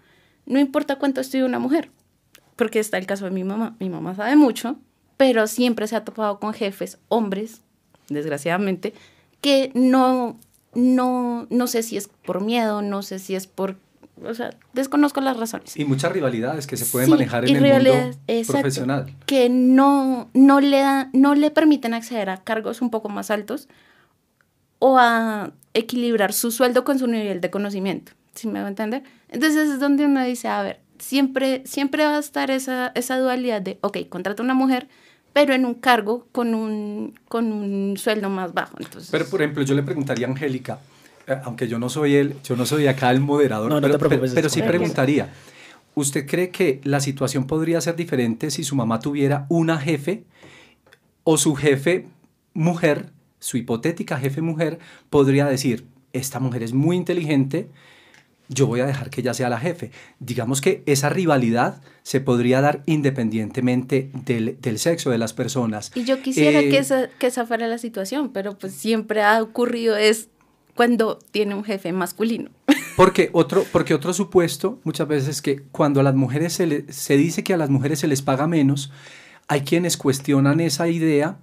[0.47, 1.91] no importa cuánto estudie una mujer,
[2.57, 3.77] porque está el caso de mi mamá.
[3.81, 4.79] Mi mamá sabe mucho,
[5.17, 7.63] pero siempre se ha topado con jefes, hombres,
[8.09, 8.95] desgraciadamente,
[9.41, 10.39] que no,
[10.75, 13.77] no, no sé si es por miedo, no sé si es por,
[14.23, 15.77] o sea, desconozco las razones.
[15.77, 19.15] Y muchas rivalidades que se pueden manejar en el mundo profesional.
[19.27, 23.69] Que no, no, le da, no le permiten acceder a cargos un poco más altos
[24.79, 29.03] o a equilibrar su sueldo con su nivel de conocimiento, ¿sí me va a entender?
[29.29, 33.63] Entonces es donde uno dice, a ver, siempre, siempre va a estar esa, esa dualidad
[33.63, 34.89] de, ok, contrata una mujer,
[35.37, 38.79] pero en un cargo con un, con un sueldo más bajo.
[38.81, 40.79] Entonces, pero, por ejemplo, yo le preguntaría a Angélica,
[41.27, 43.93] eh, aunque yo no soy él, yo no soy acá el moderador, No, no pero,
[43.93, 45.29] te preocupes, pero- pero sí preguntaría,
[45.95, 50.25] ¿usted cree que la situación podría ser diferente si su mamá tuviera una jefe
[51.23, 52.07] o su jefe
[52.55, 54.79] mujer, su hipotética jefe mujer,
[55.11, 57.69] podría decir, esta mujer es muy inteligente,
[58.49, 59.91] yo voy a dejar que ella sea la jefe.
[60.21, 65.91] Digamos que esa rivalidad se podría dar independientemente del, del sexo de las personas.
[65.95, 69.43] Y yo quisiera Eh, que, esa, que esa fuera la situación, pero pues siempre ha
[69.43, 70.29] ocurrido es
[70.75, 72.51] cuando tiene un jefe masculino.
[72.97, 77.19] Porque otro, porque otro supuesto, muchas veces que cuando a las mujeres se, le- se
[77.19, 78.91] dice que a las mujeres se les paga menos,
[79.49, 81.37] hay quienes cuestionan esa idea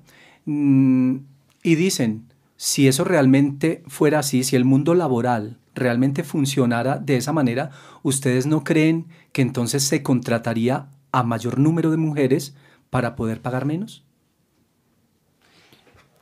[0.45, 1.17] mm,
[1.61, 2.25] y dicen,
[2.63, 7.71] si eso realmente fuera así, si el mundo laboral realmente funcionara de esa manera,
[8.03, 12.55] ¿ustedes no creen que entonces se contrataría a mayor número de mujeres
[12.89, 14.05] para poder pagar menos?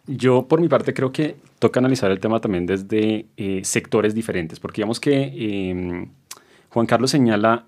[0.07, 4.59] Yo, por mi parte, creo que toca analizar el tema también desde eh, sectores diferentes,
[4.59, 6.07] porque digamos que eh,
[6.69, 7.67] Juan Carlos señala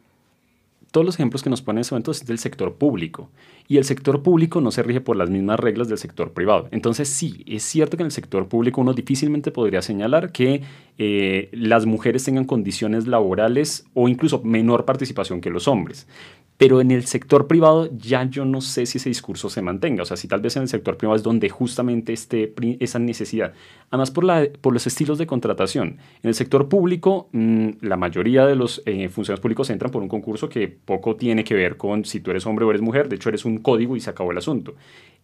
[0.89, 3.29] todos los ejemplos que nos pone en ese momento es del sector público.
[3.67, 6.67] Y el sector público no se rige por las mismas reglas del sector privado.
[6.71, 10.61] Entonces, sí, es cierto que en el sector público uno difícilmente podría señalar que
[10.97, 16.07] eh, las mujeres tengan condiciones laborales o incluso menor participación que los hombres.
[16.57, 20.03] Pero en el sector privado ya yo no sé si ese discurso se mantenga.
[20.03, 23.53] O sea, si tal vez en el sector privado es donde justamente esté esa necesidad.
[23.89, 25.97] Además, por, la, por los estilos de contratación.
[26.21, 30.07] En el sector público, mm, la mayoría de los eh, funcionarios públicos entran por un
[30.07, 33.09] concurso que poco tiene que ver con si tú eres hombre o eres mujer.
[33.09, 34.75] De hecho, eres un código y se acabó el asunto.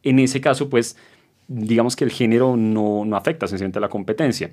[0.03, 0.97] En ese caso, pues,
[1.47, 4.51] digamos que el género no, no afecta sencillamente a la competencia.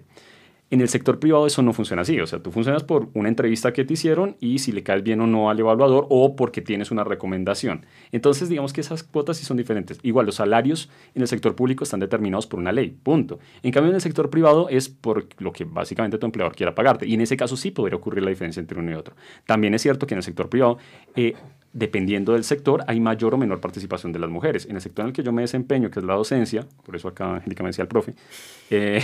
[0.69, 3.73] En el sector privado eso no funciona así, o sea, tú funcionas por una entrevista
[3.73, 6.91] que te hicieron y si le caes bien o no al evaluador o porque tienes
[6.91, 7.87] una recomendación.
[8.11, 10.01] Entonces, digamos que esas cuotas sí son diferentes.
[10.03, 13.39] Igual, los salarios en el sector público están determinados por una ley, punto.
[13.63, 17.07] En cambio, en el sector privado es por lo que básicamente tu empleador quiera pagarte
[17.07, 19.15] y en ese caso sí podría ocurrir la diferencia entre uno y otro.
[19.47, 20.79] También es cierto que en el sector privado,
[21.15, 21.35] eh,
[21.77, 24.67] dependiendo del sector, hay mayor o menor participación de las mujeres.
[24.67, 27.09] En el sector en el que yo me desempeño, que es la docencia, por eso
[27.09, 28.15] acá Angélica me decía el profe,
[28.71, 29.03] eh,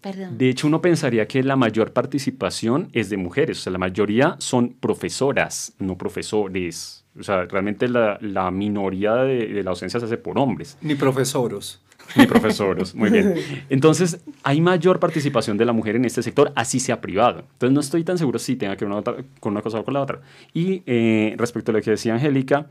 [0.00, 0.36] Perdón.
[0.38, 3.58] de hecho, uno pensaría que la mayor participación es de mujeres.
[3.58, 7.04] O sea, la mayoría son profesoras, no profesores.
[7.18, 10.94] O sea, realmente la, la minoría de, de la docencia se hace por hombres, Ni
[10.94, 11.80] profesoros.
[12.16, 12.94] ni profesores.
[12.94, 13.34] Muy bien.
[13.68, 17.40] Entonces, hay mayor participación de la mujer en este sector, así sea privado.
[17.52, 19.02] Entonces, no estoy tan seguro si tenga que ver
[19.40, 20.20] con una cosa o con la otra.
[20.52, 22.66] Y eh, respecto a lo que decía Angélica,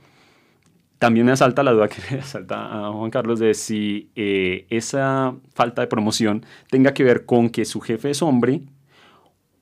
[0.99, 5.35] también me asalta la duda que le asalta a Juan Carlos de si eh, esa
[5.53, 8.61] falta de promoción tenga que ver con que su jefe es hombre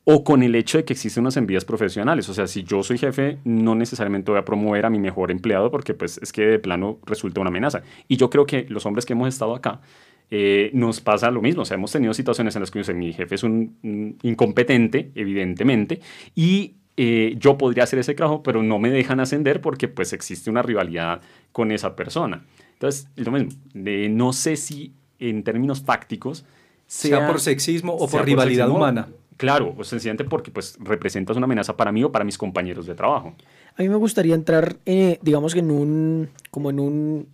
[0.05, 2.27] o con el hecho de que existen unas envías profesionales.
[2.29, 5.71] O sea, si yo soy jefe, no necesariamente voy a promover a mi mejor empleado
[5.71, 7.83] porque pues es que de plano resulta una amenaza.
[8.07, 9.81] Y yo creo que los hombres que hemos estado acá
[10.29, 11.61] eh, nos pasa lo mismo.
[11.61, 15.11] O sea, hemos tenido situaciones en las que sé, mi jefe es un, un incompetente,
[15.15, 16.01] evidentemente,
[16.35, 20.49] y eh, yo podría hacer ese trabajo, pero no me dejan ascender porque pues existe
[20.49, 22.45] una rivalidad con esa persona.
[22.73, 23.51] Entonces, es lo mismo.
[23.73, 26.45] De, no sé si en términos fácticos
[26.85, 29.07] Sea por sexismo o por rivalidad sexismo, humana.
[29.43, 32.95] Claro, o sencillamente porque pues representas una amenaza para mí o para mis compañeros de
[32.95, 33.35] trabajo.
[33.75, 37.27] A mí me gustaría entrar, eh, digamos que en un, como en un,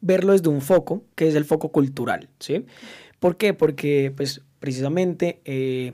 [0.00, 2.66] verlo desde un foco, que es el foco cultural, ¿sí?
[3.20, 3.54] ¿Por qué?
[3.54, 5.92] Porque, pues, precisamente, eh,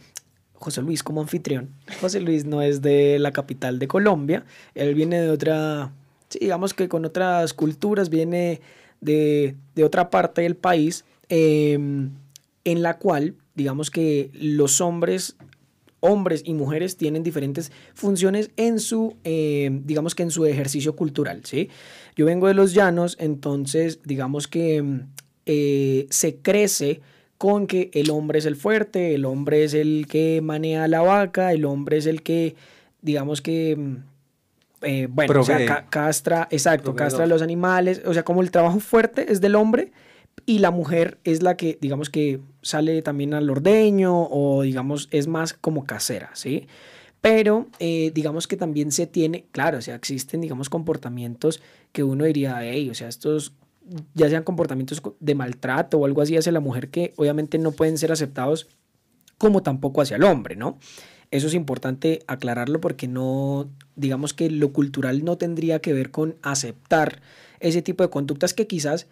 [0.54, 1.68] José Luis como anfitrión,
[2.00, 5.92] José Luis no es de la capital de Colombia, él viene de otra,
[6.30, 8.62] sí, digamos que con otras culturas, viene
[9.02, 15.36] de, de otra parte del país, eh, en la cual, digamos que los hombres
[16.00, 21.40] hombres y mujeres tienen diferentes funciones en su, eh, digamos que en su ejercicio cultural,
[21.44, 21.70] ¿sí?
[22.14, 25.00] Yo vengo de los llanos, entonces digamos que mm,
[25.46, 27.00] eh, se crece
[27.36, 31.52] con que el hombre es el fuerte, el hombre es el que maneja la vaca,
[31.52, 32.54] el hombre es el que,
[33.02, 33.96] digamos que, mm,
[34.82, 37.06] eh, bueno, o sea, ca- castra, exacto, Proveedor.
[37.08, 39.90] castra a los animales, o sea, como el trabajo fuerte es del hombre
[40.48, 45.26] y la mujer es la que, digamos que sale también al ordeño o digamos es
[45.26, 46.66] más como casera, ¿sí?
[47.20, 51.60] Pero eh, digamos que también se tiene, claro, o sea, existen, digamos, comportamientos
[51.92, 53.52] que uno diría, hey, o sea, estos
[54.14, 57.72] ya sean comportamientos co- de maltrato o algo así hacia la mujer que obviamente no
[57.72, 58.68] pueden ser aceptados
[59.36, 60.78] como tampoco hacia el hombre, ¿no?
[61.30, 66.36] Eso es importante aclararlo porque no, digamos que lo cultural no tendría que ver con
[66.40, 67.20] aceptar
[67.60, 69.08] ese tipo de conductas que quizás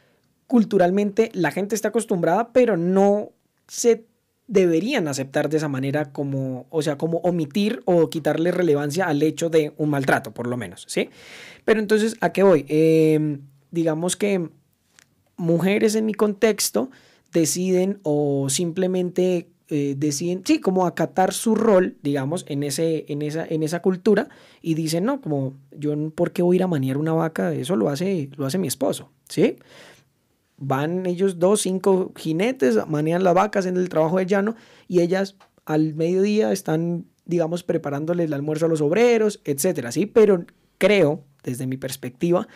[0.47, 3.33] culturalmente la gente está acostumbrada, pero no
[3.69, 4.07] se
[4.49, 9.51] deberían aceptar de esa manera como, o sea, como omitir o quitarle relevancia al hecho
[9.51, 11.11] de un maltrato, por lo menos, ¿sí?
[11.65, 12.65] Pero entonces, ¿a qué voy?
[12.69, 14.49] Em, digamos que
[15.37, 16.91] mujeres en mi contexto
[17.33, 23.45] deciden o simplemente eh, deciden, sí, como acatar su rol, digamos, en, ese, en, esa,
[23.45, 24.29] en esa cultura
[24.63, 27.53] y dicen, no, como yo, ¿por qué voy a ir a maniar una vaca?
[27.53, 29.57] Eso lo hace, lo hace mi esposo, ¿sí?
[30.59, 34.57] Van ellos dos, cinco jinetes, manean las vacas en el trabajo de llano
[34.89, 40.07] y ellas al mediodía están, digamos, preparándole el almuerzo a los obreros, etcétera, ¿sí?
[40.07, 40.47] Pero
[40.79, 42.49] creo, desde mi perspectiva,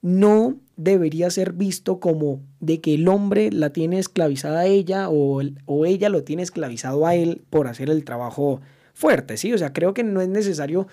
[0.00, 5.40] no debería ser visto como de que el hombre la tiene esclavizada a ella o,
[5.66, 8.60] o, ella lo tiene esclavizado a él por hacer el trabajo
[8.94, 9.52] fuerte, ¿sí?
[9.52, 10.88] O sea, creo que no es necesario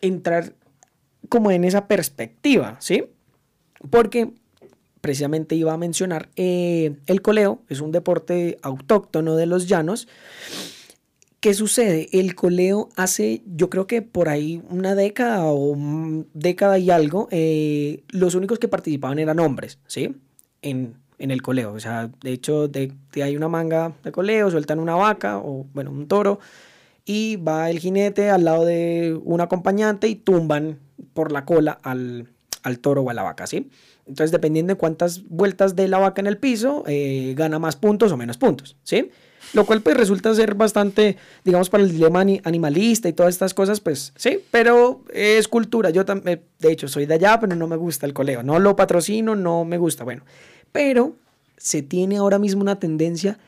[0.00, 0.54] entrar
[1.28, 3.04] como en esa perspectiva, ¿sí?
[3.90, 4.32] Porque
[5.04, 10.08] precisamente iba a mencionar, eh, el coleo es un deporte autóctono de los llanos
[11.44, 12.08] ¿Qué sucede?
[12.12, 15.76] El coleo hace, yo creo que por ahí una década o
[16.32, 20.16] década y algo, eh, los únicos que participaban eran hombres, ¿sí?
[20.62, 21.74] En, en el coleo.
[21.74, 25.90] O sea, de hecho, de, hay una manga de coleo, sueltan una vaca o, bueno,
[25.90, 26.40] un toro,
[27.04, 30.78] y va el jinete al lado de un acompañante y tumban
[31.12, 32.30] por la cola al,
[32.62, 33.68] al toro o a la vaca, ¿sí?
[34.06, 38.12] Entonces, dependiendo de cuántas vueltas de la vaca en el piso, eh, gana más puntos
[38.12, 39.10] o menos puntos, ¿sí?
[39.52, 43.80] Lo cual pues resulta ser bastante, digamos, para el dilema animalista y todas estas cosas,
[43.80, 45.90] pues sí, pero es cultura.
[45.90, 48.42] Yo también, de hecho, soy de allá, pero no me gusta el coleo.
[48.42, 50.04] No lo patrocino, no me gusta.
[50.04, 50.24] Bueno,
[50.72, 51.14] pero
[51.56, 53.38] se tiene ahora mismo una tendencia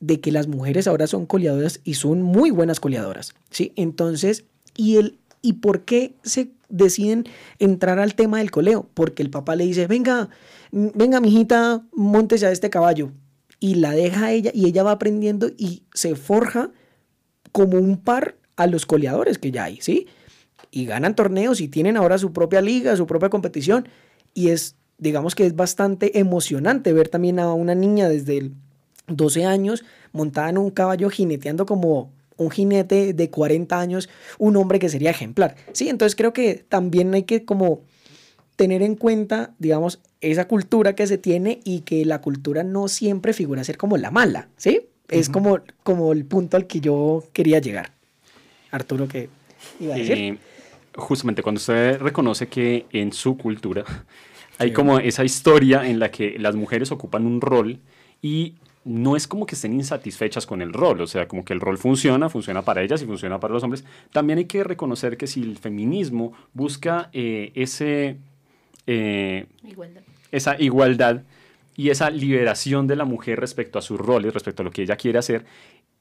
[0.00, 3.72] de que las mujeres ahora son coleadoras y son muy buenas coleadoras, ¿sí?
[3.76, 4.44] Entonces,
[4.76, 7.26] ¿y, el, ¿y por qué se deciden
[7.58, 8.88] entrar al tema del coleo?
[8.94, 10.30] Porque el papá le dice, venga,
[10.72, 13.12] venga, mijita, montese a este caballo
[13.60, 16.70] y la deja a ella y ella va aprendiendo y se forja
[17.52, 20.06] como un par a los coleadores que ya hay, ¿sí?
[20.70, 23.86] Y ganan torneos y tienen ahora su propia liga, su propia competición
[24.32, 28.50] y es, digamos que es bastante emocionante ver también a una niña desde
[29.08, 34.78] 12 años montada en un caballo jineteando como un jinete de 40 años, un hombre
[34.78, 35.56] que sería ejemplar.
[35.72, 37.82] Sí, entonces creo que también hay que como
[38.56, 43.32] tener en cuenta, digamos, esa cultura que se tiene y que la cultura no siempre
[43.32, 44.88] figura ser como la mala, ¿sí?
[45.08, 47.92] Es como, como el punto al que yo quería llegar.
[48.70, 49.28] Arturo, ¿qué
[49.78, 50.16] iba a decir?
[50.16, 50.38] Eh,
[50.96, 53.84] justamente cuando usted reconoce que en su cultura
[54.58, 57.80] hay como esa historia en la que las mujeres ocupan un rol
[58.22, 61.60] y no es como que estén insatisfechas con el rol, o sea, como que el
[61.60, 63.84] rol funciona, funciona para ellas y funciona para los hombres.
[64.12, 68.18] También hay que reconocer que si el feminismo busca eh, ese
[68.86, 69.46] eh,
[70.30, 71.22] esa igualdad
[71.76, 74.96] y esa liberación de la mujer respecto a sus roles, respecto a lo que ella
[74.96, 75.44] quiere hacer,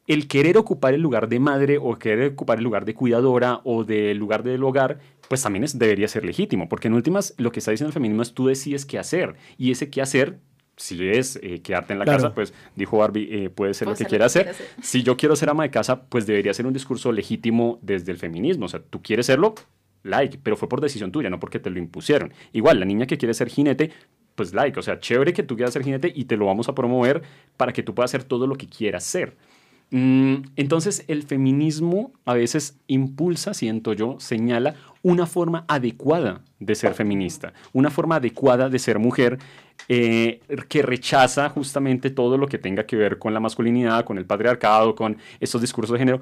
[0.07, 3.83] el querer ocupar el lugar de madre o querer ocupar el lugar de cuidadora o
[3.83, 7.59] del lugar del hogar, pues también es, debería ser legítimo, porque en últimas lo que
[7.59, 10.39] está diciendo el feminismo es tú decides qué hacer y ese qué hacer
[10.75, 14.05] si es eh, quedarte en la casa, pues dijo Barbie, eh, puede ser lo que
[14.05, 14.49] quiera hacer.
[14.49, 14.67] hacer.
[14.81, 18.17] Si yo quiero ser ama de casa, pues debería ser un discurso legítimo desde el
[18.17, 18.65] feminismo.
[18.65, 19.53] O sea, tú quieres serlo,
[20.03, 22.33] like, pero fue por decisión tuya, no porque te lo impusieron.
[22.53, 23.91] Igual, la niña que quiere ser jinete,
[24.35, 26.75] pues like, o sea, chévere que tú quieras ser jinete y te lo vamos a
[26.75, 27.21] promover
[27.55, 29.35] para que tú puedas hacer todo lo que quieras ser.
[29.91, 36.93] Mm, entonces, el feminismo a veces impulsa, siento yo, señala una forma adecuada de ser
[36.93, 39.37] feminista, una forma adecuada de ser mujer
[39.89, 40.39] eh,
[40.69, 44.95] que rechaza justamente todo lo que tenga que ver con la masculinidad, con el patriarcado,
[44.95, 46.21] con estos discursos de género,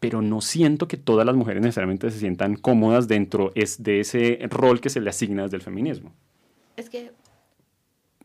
[0.00, 4.80] pero no siento que todas las mujeres necesariamente se sientan cómodas dentro de ese rol
[4.80, 6.12] que se le asigna desde el feminismo.
[6.76, 7.10] Es que,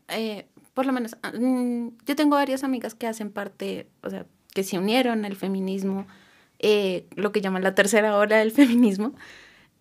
[0.08, 4.26] eh, por lo menos, ah, mm, yo tengo varias amigas que hacen parte, o sea,
[4.52, 6.06] que se unieron al feminismo,
[6.60, 9.14] eh, lo que llaman la tercera ola del feminismo,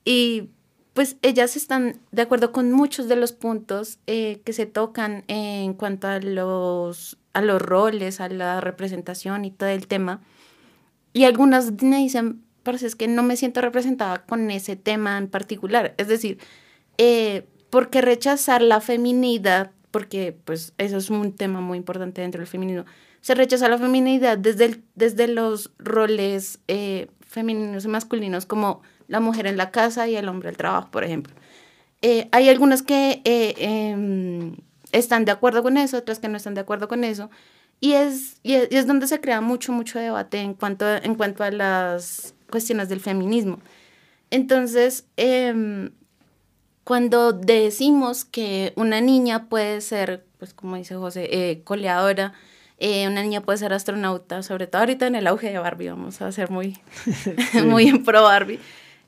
[0.05, 0.49] y
[0.93, 5.73] pues ellas están de acuerdo con muchos de los puntos eh, que se tocan en
[5.73, 10.21] cuanto a los, a los roles, a la representación y todo el tema
[11.13, 15.27] y algunas me dicen, parece es que no me siento representada con ese tema en
[15.27, 15.93] particular.
[15.97, 16.39] Es decir,
[16.97, 19.71] eh, ¿por qué rechazar la feminidad?
[19.91, 22.85] Porque pues eso es un tema muy importante dentro del feminismo.
[23.21, 29.47] Se rechaza la feminidad desde, desde los roles eh, femeninos y masculinos como la mujer
[29.47, 31.33] en la casa y el hombre al trabajo, por ejemplo.
[32.01, 34.55] Eh, hay algunas que em,
[34.91, 37.29] están de acuerdo con eso, otras que no están de acuerdo con eso.
[37.79, 41.51] Y es, y es, donde se crea mucho, mucho debate en cuanto, en cuanto a
[41.51, 43.59] las cuestiones del feminismo.
[44.29, 45.91] Entonces, em,
[46.83, 52.33] cuando decimos que una niña puede ser, pues como dice José, eh, coleadora,
[52.79, 56.21] Eh, una niña puede ser astronauta, sobre todo ahorita en el auge de Barbie, vamos
[56.21, 56.79] a ser muy,
[57.65, 58.59] muy en pro Barbie.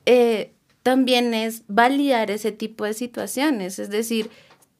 [0.06, 0.52] Eh,
[0.82, 4.30] también es validar ese tipo de situaciones, es decir,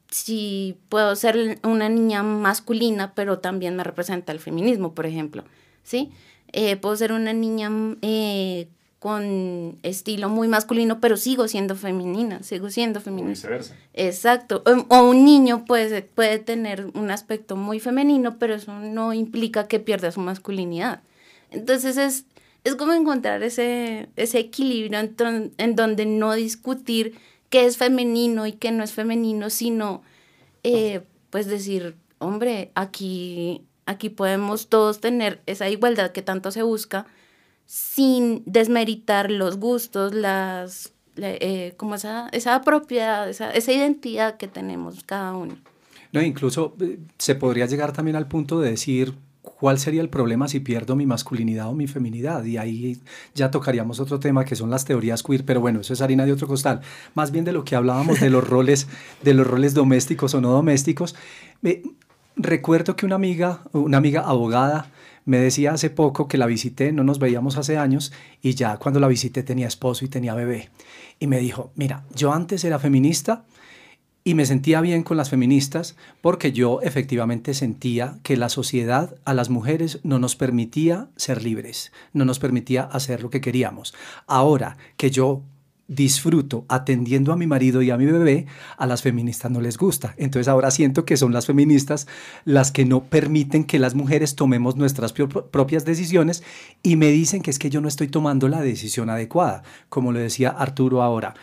[0.08, 5.44] si puedo ser una niña masculina, pero también me representa el feminismo, por ejemplo,
[5.82, 6.12] ¿sí?
[6.52, 7.70] Eh, puedo ser una niña
[8.02, 8.68] eh,
[8.98, 13.30] con estilo muy masculino, pero sigo siendo femenina, sigo siendo femenina.
[13.30, 13.74] viceversa.
[13.92, 14.62] Exacto.
[14.88, 19.80] O, un niño puede, puede tener un aspecto muy femenino, pero eso no implica que
[19.80, 21.02] pierda su masculinidad.
[21.50, 22.24] Entonces es,
[22.66, 27.16] es como encontrar ese, ese equilibrio en, en donde no discutir
[27.48, 30.02] qué es femenino y qué no es femenino, sino
[30.64, 37.06] eh, pues decir, hombre, aquí, aquí podemos todos tener esa igualdad que tanto se busca
[37.66, 45.04] sin desmeritar los gustos, las, eh, como esa, esa propiedad, esa, esa identidad que tenemos
[45.04, 45.56] cada uno.
[46.10, 49.14] No, incluso eh, se podría llegar también al punto de decir,
[49.46, 52.44] ¿cuál sería el problema si pierdo mi masculinidad o mi feminidad?
[52.44, 52.98] Y ahí
[53.34, 56.32] ya tocaríamos otro tema que son las teorías queer, pero bueno, eso es harina de
[56.32, 56.80] otro costal.
[57.14, 58.88] Más bien de lo que hablábamos de los roles,
[59.22, 61.14] de los roles domésticos o no domésticos.
[62.36, 64.90] recuerdo que una amiga, una amiga abogada,
[65.24, 69.00] me decía hace poco que la visité, no nos veíamos hace años, y ya cuando
[69.00, 70.70] la visité tenía esposo y tenía bebé.
[71.18, 73.44] Y me dijo, mira, yo antes era feminista,
[74.26, 79.34] y me sentía bien con las feministas porque yo efectivamente sentía que la sociedad a
[79.34, 83.94] las mujeres no nos permitía ser libres, no nos permitía hacer lo que queríamos.
[84.26, 85.42] Ahora que yo
[85.86, 88.46] disfruto atendiendo a mi marido y a mi bebé,
[88.76, 90.16] a las feministas no les gusta.
[90.16, 92.08] Entonces ahora siento que son las feministas
[92.44, 96.42] las que no permiten que las mujeres tomemos nuestras propias decisiones
[96.82, 100.18] y me dicen que es que yo no estoy tomando la decisión adecuada, como lo
[100.18, 101.34] decía Arturo ahora.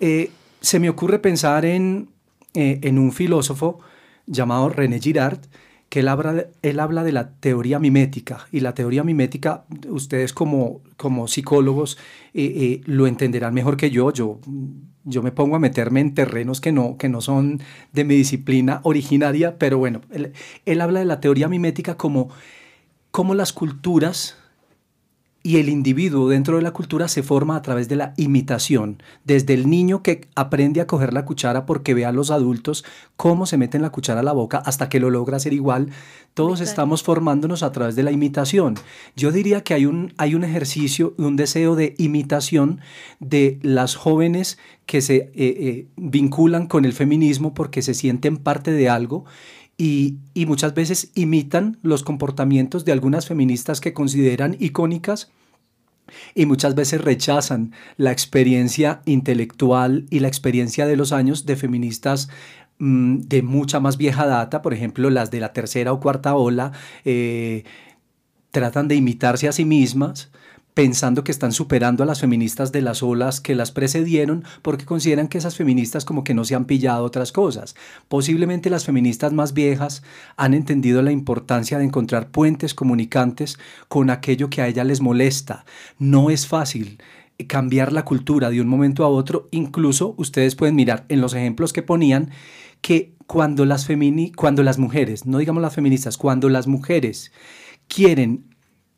[0.00, 0.30] Eh,
[0.62, 2.08] se me ocurre pensar en
[2.54, 3.80] eh, en un filósofo
[4.26, 5.40] llamado René Girard,
[5.88, 8.46] que él habla, de, él habla de la teoría mimética.
[8.50, 11.98] Y la teoría mimética, ustedes como, como psicólogos
[12.32, 14.12] eh, eh, lo entenderán mejor que yo.
[14.12, 14.40] yo.
[15.04, 17.60] Yo me pongo a meterme en terrenos que no, que no son
[17.92, 20.32] de mi disciplina originaria, pero bueno, él,
[20.64, 22.30] él habla de la teoría mimética como,
[23.10, 24.38] como las culturas
[25.42, 29.54] y el individuo dentro de la cultura se forma a través de la imitación, desde
[29.54, 32.84] el niño que aprende a coger la cuchara porque ve a los adultos
[33.16, 35.90] cómo se meten la cuchara a la boca hasta que lo logra hacer igual,
[36.34, 38.74] todos estamos formándonos a través de la imitación.
[39.16, 42.80] Yo diría que hay un, hay un ejercicio, un deseo de imitación
[43.20, 48.72] de las jóvenes que se eh, eh, vinculan con el feminismo porque se sienten parte
[48.72, 49.24] de algo
[49.82, 55.32] y, muchas veces imitan los comportamientos de algunas feministas que consideran icónicas
[56.36, 62.28] y muchas veces rechazan la experiencia intelectual y la experiencia de los años de feministas
[62.78, 66.70] mm, de mucha más vieja data, por ejemplo las de la tercera o cuarta ola,
[67.04, 67.64] eh,
[68.52, 70.30] tratan de imitarse a sí mismas
[70.74, 75.28] pensando que están superando a las feministas de las olas que las precedieron porque consideran
[75.28, 77.74] que esas feministas como que no se han pillado otras cosas.
[78.08, 80.02] Posiblemente las feministas más viejas
[80.36, 83.58] han entendido la importancia de encontrar puentes comunicantes
[83.88, 85.64] con aquello que a ellas les molesta.
[85.98, 86.98] No es fácil
[87.46, 91.72] cambiar la cultura de un momento a otro, incluso ustedes pueden mirar en los ejemplos
[91.72, 92.30] que ponían
[92.80, 97.32] que cuando las, femini cuando las mujeres, no digamos las feministas, cuando las mujeres
[97.88, 98.44] quieren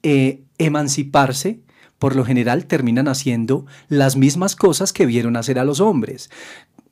[0.02, 1.60] eh, emanciparse,
[2.04, 6.28] por lo general terminan haciendo las mismas cosas que vieron hacer a los hombres.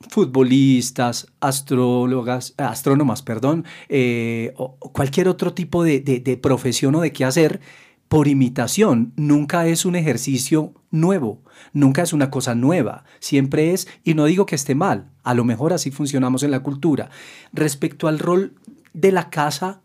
[0.09, 7.27] Futbolistas, astrólogas, astrónomas, perdón, eh, o cualquier otro tipo de, de, profesión o de qué
[7.27, 7.61] hacer,
[8.09, 11.43] por imitación, nunca es un ejercicio nuevo,
[11.75, 15.45] nunca es una cosa nueva, siempre es, y no digo que esté mal, a lo
[15.45, 17.11] mejor así funcionamos en la cultura.
[17.53, 18.55] Respecto al rol
[18.95, 19.83] de la casa,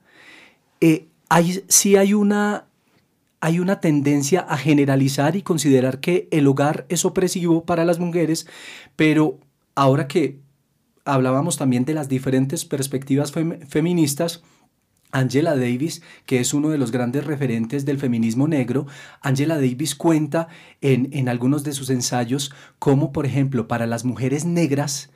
[0.80, 2.66] eh, hay, sí hay una
[3.48, 8.45] hay una tendencia a generalizar y considerar que el hogar es opresivo para las mujeres,
[8.98, 9.39] pero
[9.74, 10.41] ahora que
[11.06, 13.32] hablábamos también de las diferentes perspectivas
[13.70, 14.43] feministas,
[15.14, 18.86] Angela Davis, que es uno de los grandes referentes del feminismo negro,
[19.22, 20.50] Angela Davis cuenta
[20.82, 25.10] en, algunos de sus ensayos cómo, por ejemplo, para las mujeres negras,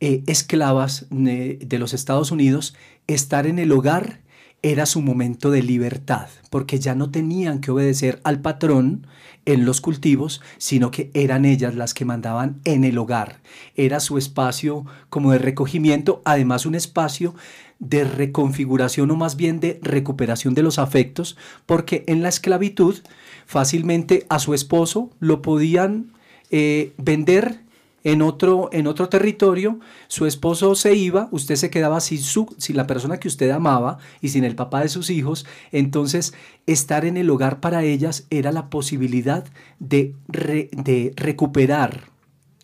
[0.00, 2.76] eh, esclavas de los Estados Unidos,
[3.06, 4.20] estar en el hogar
[4.62, 9.06] era su momento de libertad, porque ya no tenían que obedecer al patrón
[9.46, 13.40] en los cultivos, sino que eran ellas las que mandaban en el hogar.
[13.74, 17.34] Era su espacio como de recogimiento, además un espacio
[17.78, 22.98] de reconfiguración o más bien de recuperación de los afectos, porque en la esclavitud
[23.46, 26.12] fácilmente a su esposo lo podían
[26.50, 27.60] eh, vender
[28.04, 29.78] en otro, en otro territorio,
[30.08, 33.98] su esposo se iba, usted se quedaba sin, su, sin la persona que usted amaba
[34.20, 36.34] y sin el papá de sus hijos, entonces
[36.66, 39.44] estar en el hogar para ellas era la posibilidad
[39.78, 42.10] de, de recuperar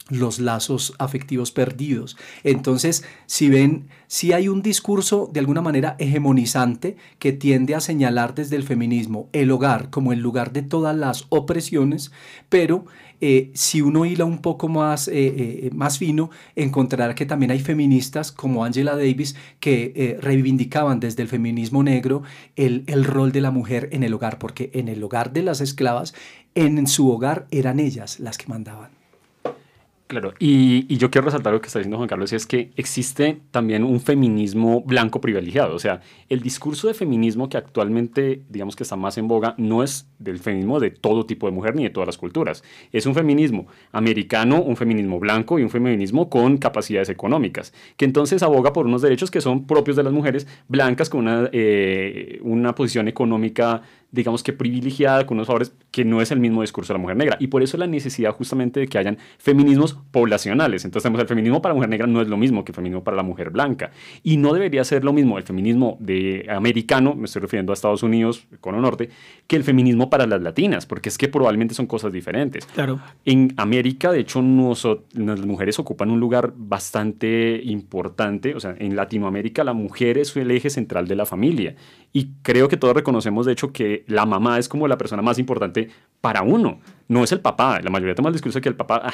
[0.09, 2.17] los lazos afectivos perdidos.
[2.45, 8.35] Entonces, si ven, si hay un discurso de alguna manera hegemonizante que tiende a señalar
[8.35, 12.13] desde el feminismo el hogar como el lugar de todas las opresiones,
[12.49, 12.85] pero
[13.21, 17.61] eh, si uno hila un poco más, eh, eh, más fino, encontrará que también hay
[17.61, 22.23] feministas como Angela Davis que reivindicaban desde el feminismo negro
[22.57, 25.61] el, el rol de la mujer en el hogar, porque en el hogar de las
[25.61, 26.15] esclavas,
[26.55, 28.96] en su hogar eran ellas las que mandaban.
[30.07, 33.41] Claro, y, yo quiero resaltar lo que está diciendo Juan Carlos, y es que existe
[33.51, 35.75] también un feminismo blanco privilegiado.
[35.75, 39.83] O sea, el discurso de feminismo que actualmente, digamos que está más en boga, no
[39.83, 42.63] es del feminismo de todo tipo de mujer ni de todas las culturas.
[42.93, 48.45] Es un feminismo americano, un feminismo blanco y un feminismo con capacidades económicas, que entonces
[48.45, 52.77] aboga por unos derechos que son propios de las mujeres blancas con una, eh, una
[52.77, 53.83] posición económica
[54.17, 57.17] digamos que privilegiada, con unos favores que no es el mismo discurso de la mujer
[57.17, 57.37] negra.
[57.39, 60.85] Y por eso la necesidad justamente de que hayan feminismos poblacionales.
[60.85, 63.05] Entonces tenemos el feminismo para la mujer negra no es lo mismo que el feminismo
[63.05, 63.93] para la mujer blanca.
[64.23, 68.03] Y no debería ser lo mismo el feminismo de americano, me estoy refiriendo a Estados
[68.03, 69.11] Unidos, Cono Norte,
[69.47, 72.67] que el feminismo para las latinas, porque es que probablemente son cosas diferentes.
[72.67, 73.01] Claro.
[73.25, 78.55] En América, de hecho, las mujeres ocupan un lugar bastante importante.
[78.55, 81.77] O sea, en Latinoamérica la mujer es el eje central de la familia.
[82.17, 85.39] Y creo que todos reconocemos, de hecho, que la mamá es como la persona más
[85.39, 85.91] importante
[86.23, 86.81] para uno.
[87.09, 87.79] No es el papá.
[87.83, 89.13] La mayoría toma el discurso de que el papá, ah,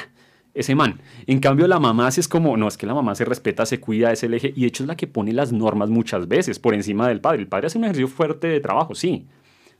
[0.53, 1.01] ese man.
[1.27, 3.81] En cambio, la mamá sí es como, no, es que la mamá se respeta, se
[3.81, 4.53] cuida, es el eje.
[4.55, 7.41] Y de hecho es la que pone las normas muchas veces por encima del padre.
[7.41, 9.27] El padre hace un ejercicio fuerte de trabajo, sí.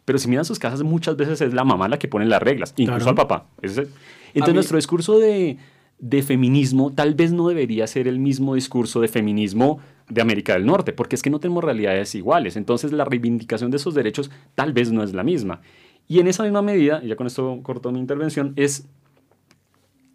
[0.04, 2.74] Pero si miran sus casas, muchas veces es la mamá la que pone las reglas,
[2.76, 3.46] incluso al papá.
[3.62, 5.60] Entonces, nuestro discurso de,
[5.98, 10.66] de feminismo tal vez no debería ser el mismo discurso de feminismo de América del
[10.66, 12.56] Norte, porque es que no tenemos realidades iguales.
[12.56, 15.62] Entonces la reivindicación de esos derechos tal vez no es la misma.
[16.08, 18.88] Y en esa misma medida, y ya con esto corto mi intervención, es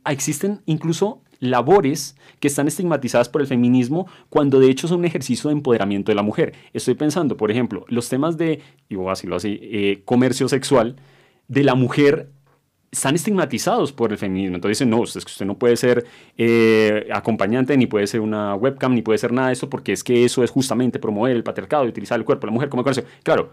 [0.07, 5.49] existen incluso labores que están estigmatizadas por el feminismo cuando de hecho son un ejercicio
[5.49, 6.55] de empoderamiento de la mujer.
[6.73, 8.61] Estoy pensando, por ejemplo, los temas de,
[8.91, 10.97] a decirlo así, eh, comercio sexual
[11.47, 12.31] de la mujer
[12.91, 14.57] están estigmatizados por el feminismo.
[14.57, 18.95] Entonces dicen, no, que usted no puede ser eh, acompañante, ni puede ser una webcam,
[18.95, 21.85] ni puede ser nada de eso, porque es que eso es justamente promover el patriarcado
[21.85, 23.05] y utilizar el cuerpo de la mujer como comercio.
[23.23, 23.51] Claro,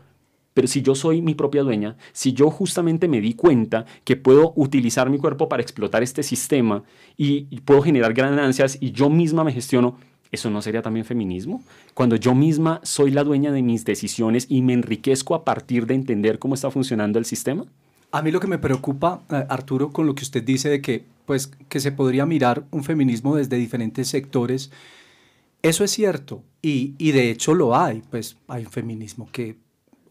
[0.54, 4.54] pero si yo soy mi propia dueña, si yo justamente me di cuenta que puedo
[4.56, 6.84] utilizar mi cuerpo para explotar este sistema
[7.18, 9.98] y, y puedo generar ganancias y yo misma me gestiono,
[10.32, 11.64] ¿Eso no sería también feminismo?
[11.94, 15.94] Cuando yo misma soy la dueña de mis decisiones y me enriquezco a partir de
[15.94, 17.66] entender cómo está funcionando el sistema.
[18.16, 21.04] A mí lo que me preocupa, eh, Arturo, con lo que usted dice de que,
[21.26, 24.72] pues, que se podría mirar un feminismo desde diferentes sectores,
[25.62, 26.42] eso es cierto.
[26.62, 29.58] Y, y de hecho lo hay, pues hay un feminismo que,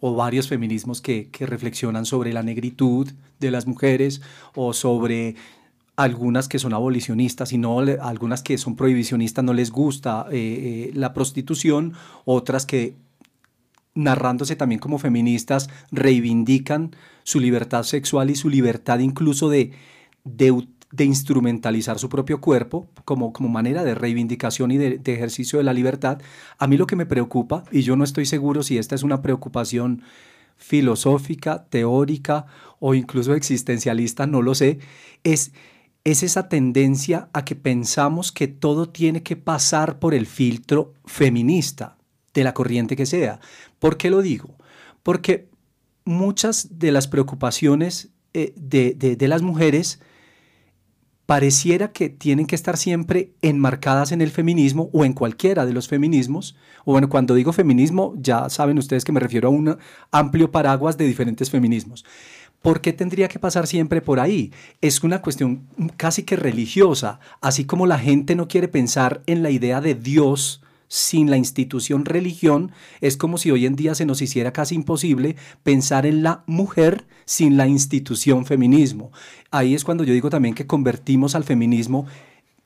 [0.00, 4.20] o varios feminismos que, que reflexionan sobre la negritud de las mujeres
[4.54, 5.36] o sobre
[5.96, 10.90] algunas que son abolicionistas y no algunas que son prohibicionistas no les gusta eh, eh,
[10.94, 11.94] la prostitución,
[12.26, 12.96] otras que
[13.94, 19.72] narrándose también como feministas reivindican su libertad sexual y su libertad incluso de,
[20.24, 25.72] de, instrumentalizar su propio cuerpo como, como manera de reivindicación y de, ejercicio de la
[25.72, 26.20] libertad,
[26.58, 29.22] a mí lo que me preocupa, y yo no estoy seguro si esta es una
[29.22, 30.02] preocupación
[30.56, 32.46] filosófica, teórica
[32.78, 34.78] o incluso existencialista, no lo sé,
[35.24, 35.52] es,
[36.04, 41.96] es esa tendencia a que pensamos que todo tiene que pasar por el filtro feminista,
[42.34, 43.40] de la corriente que sea.
[43.84, 44.56] ¿Por qué lo digo?
[45.02, 45.50] Porque
[46.06, 50.00] muchas de las preocupaciones eh, de, las mujeres
[51.26, 55.86] pareciera que tienen que estar siempre enmarcadas en el feminismo o en cualquiera de los
[55.86, 56.56] feminismos.
[56.86, 59.76] O bueno, cuando digo feminismo, ya saben ustedes que me refiero a un
[60.10, 62.06] amplio paraguas de diferentes feminismos.
[62.62, 64.50] ¿Por qué tendría que pasar siempre por ahí?
[64.80, 65.68] Es una cuestión
[65.98, 70.63] casi que religiosa, así como la gente no quiere pensar en la idea de Dios
[70.94, 72.70] sin la institución religión,
[73.00, 75.34] es como si hoy en día se nos hiciera casi imposible
[75.64, 79.10] pensar en la mujer sin la institución feminismo.
[79.50, 82.06] Ahí es cuando yo digo también que convertimos al feminismo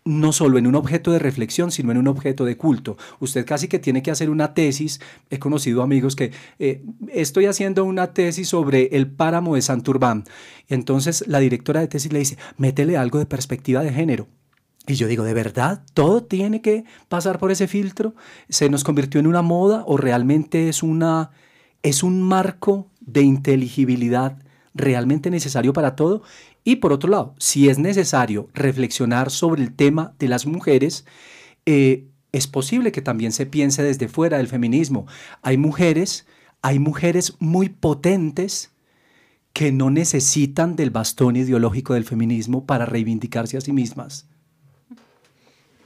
[0.05, 2.99] no solo en un objeto de reflexión, sino en un objeto de culto.
[3.19, 5.01] Usted casi que tiene que hacer una tesis.
[5.31, 10.25] He conocido amigos que eh, estoy haciendo una tesis sobre el páramo de Santurbán.
[10.69, 14.29] Entonces la directora de tesis le dice, métele algo de perspectiva de género.
[14.89, 18.15] Y yo digo, ¿de verdad todo tiene que pasar por ese filtro?
[18.49, 21.31] ¿Se nos convirtió en una moda o realmente es, una,
[21.83, 24.39] es un marco de inteligibilidad
[24.73, 26.23] realmente necesario para todo?
[26.65, 31.05] Y por otro lado, si es necesario reflexionar sobre el tema de las mujeres,
[31.67, 35.07] eh, es posible que también se piense desde fuera del feminismo.
[35.43, 36.27] Hay mujeres,
[36.63, 38.73] hay mujeres muy potentes
[39.53, 44.27] que no necesitan del bastón ideológico del feminismo para reivindicarse a sí mismas.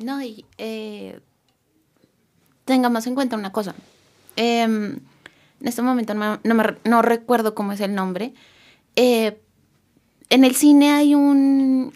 [0.02, 1.20] No, y eh,
[2.64, 3.74] tengamos en cuenta una cosa.
[4.36, 4.98] Em,
[5.60, 8.34] en este momento no, recuerdo cómo es el nombre.
[8.96, 9.38] Eh,
[10.30, 11.92] en el cine hay un,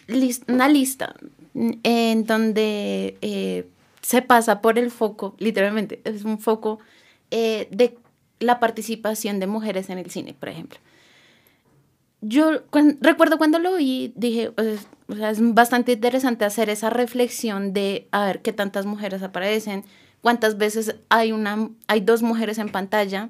[0.47, 1.15] una lista
[1.53, 3.67] en donde eh,
[4.01, 6.79] se pasa por el foco, literalmente, es un foco
[7.31, 7.97] eh, de
[8.39, 10.79] la participación de mujeres en el cine, por ejemplo.
[12.21, 12.51] Yo
[13.01, 14.51] recuerdo cuando lo vi, dije,
[15.07, 19.85] pues, es bastante interesante hacer esa reflexión de a ver qué tantas mujeres aparecen,
[20.21, 23.29] cuántas veces hay, una, hay dos mujeres en pantalla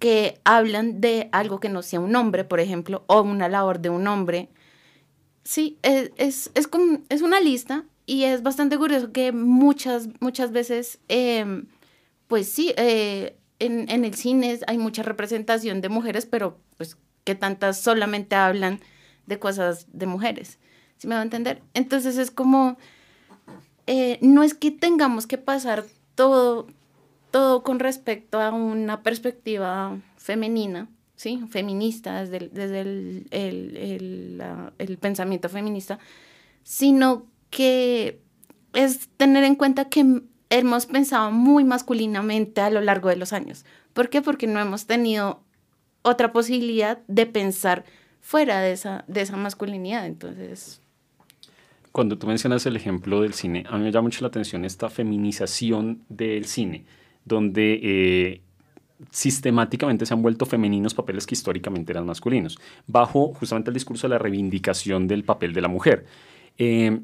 [0.00, 3.88] que hablan de algo que no sea un hombre, por ejemplo, o una labor de
[3.88, 4.48] un hombre.
[5.44, 6.68] Sí, es, es, es,
[7.08, 11.66] es una lista y es bastante curioso que muchas, muchas veces, em,
[12.26, 17.36] pues sí, eh, en, en, el cine hay mucha representación de mujeres, pero pues que
[17.36, 18.80] tantas solamente hablan
[19.26, 20.58] de cosas de mujeres.
[21.02, 21.60] ¿Sí me va a entender?
[21.74, 22.76] Entonces es como,
[23.88, 25.84] eh, no es que tengamos que pasar
[26.14, 26.68] todo,
[27.32, 31.42] todo con respecto a una perspectiva femenina, ¿sí?
[31.50, 34.42] Feminista, desde, desde el, el, el,
[34.78, 35.98] el pensamiento feminista,
[36.62, 38.20] sino que
[38.72, 43.64] es tener en cuenta que hemos pensado muy masculinamente a lo largo de los años.
[43.92, 44.22] ¿Por qué?
[44.22, 45.42] Porque no hemos tenido
[46.02, 47.84] otra posibilidad de pensar
[48.20, 50.06] fuera de esa, de esa masculinidad.
[50.06, 50.78] Entonces...
[51.92, 54.88] Cuando tú mencionas el ejemplo del cine, a mí me llama mucho la atención esta
[54.88, 56.86] feminización del cine,
[57.26, 58.40] donde eh,
[59.10, 64.14] sistemáticamente se han vuelto femeninos papeles que históricamente eran masculinos, bajo justamente el discurso de
[64.14, 66.06] la reivindicación del papel de la mujer.
[66.56, 66.98] Eh,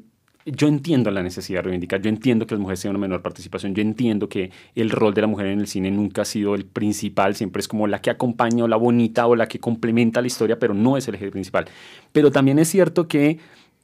[0.45, 3.75] yo entiendo la necesidad de reivindicar, yo entiendo que las mujeres tengan una menor participación,
[3.75, 6.65] yo entiendo que el rol de la mujer en el cine nunca ha sido el
[6.65, 10.27] principal, siempre es como la que acompaña o la bonita o la que complementa la
[10.27, 11.65] historia, pero no es el eje principal.
[12.11, 13.37] Pero también es cierto que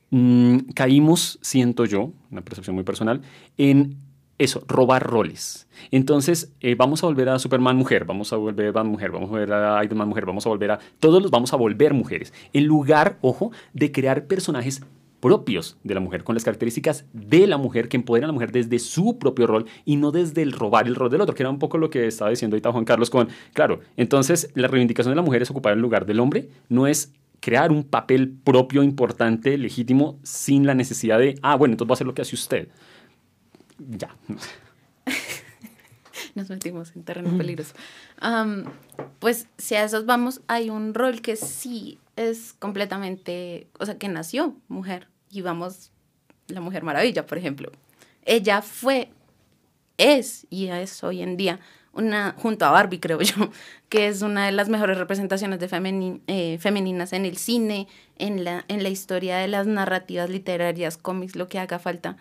[0.09, 3.21] mm, caímos, siento yo, una percepción muy personal,
[3.57, 3.97] en
[4.37, 5.67] eso, robar roles.
[5.91, 9.31] Entonces, eh, vamos a volver a Superman mujer, vamos a volver a mujer, vamos a
[9.31, 10.79] volver a Iron Man mujer, vamos a volver a...
[10.99, 12.33] Todos los vamos a volver mujeres.
[12.51, 14.81] En lugar, ojo, de crear personajes
[15.21, 18.51] propios de la mujer, con las características de la mujer que empoderan a la mujer
[18.51, 21.49] desde su propio rol y no desde el robar el rol del otro, que era
[21.49, 25.15] un poco lo que estaba diciendo ahorita Juan Carlos con, claro, entonces la reivindicación de
[25.15, 27.11] la mujer es ocupar el lugar del hombre, no es
[27.45, 31.97] crear un papel propio, importante, legítimo, sin la necesidad de, ah, bueno, entonces va a
[31.97, 32.69] hacer lo que hace usted.
[33.77, 34.15] Ya.
[36.33, 37.75] Nos metimos en terreno peligroso.
[39.19, 44.07] pues si a esos vamos, hay un rol que sí es completamente, o sea, que
[44.07, 45.91] nació mujer y vamos,
[46.47, 47.71] la Mujer Maravilla, por ejemplo.
[48.23, 49.11] Ella fue,
[49.99, 51.59] es y es hoy en día
[51.95, 53.51] una, junto a Barbie creo yo,
[53.89, 57.87] que es una de las mejores representaciones de eh, femeninas en el cine,
[58.17, 62.17] en la, en la historia de las narrativas literarias, cómics, lo que haga falta.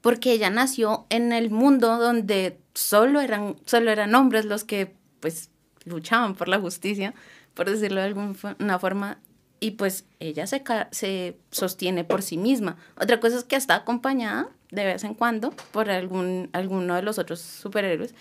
[0.00, 5.50] porque ella nació en el mundo donde solo eran, solo eran hombres los que pues
[5.84, 7.14] luchaban por la justicia,
[7.54, 9.18] por decirlo de alguna forma,
[9.58, 12.76] y pues ella se, se sostiene por sí misma.
[12.96, 17.18] Otra cosa es que está acompañada de vez en cuando por algún, alguno de los
[17.18, 18.14] otros superhéroes.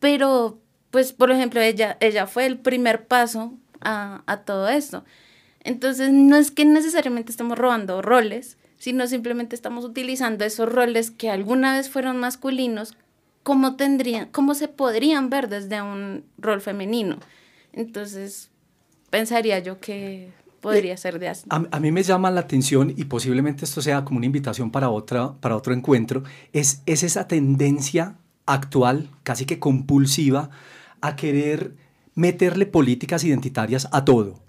[0.00, 0.58] Pero,
[0.90, 5.04] pues, por ejemplo, ella, ella fue el primer paso a, a todo esto.
[5.60, 11.30] Entonces, no es que necesariamente estemos robando roles, sino simplemente estamos utilizando esos roles que
[11.30, 12.96] alguna vez fueron masculinos,
[13.42, 17.18] como tendrían, cómo se podrían ver desde un rol femenino.
[17.72, 18.50] Entonces,
[19.10, 20.32] pensaría yo que
[20.74, 21.46] podría ser de así.
[21.50, 25.34] A, mí me llama la atención, y posiblemente esto sea como una invitación para, otra,
[25.40, 28.16] para otro encuentro, es, es esa tendencia
[28.46, 30.50] actual, casi que compulsiva,
[31.00, 31.74] a querer
[32.14, 34.40] meterle políticas identitarias a todo.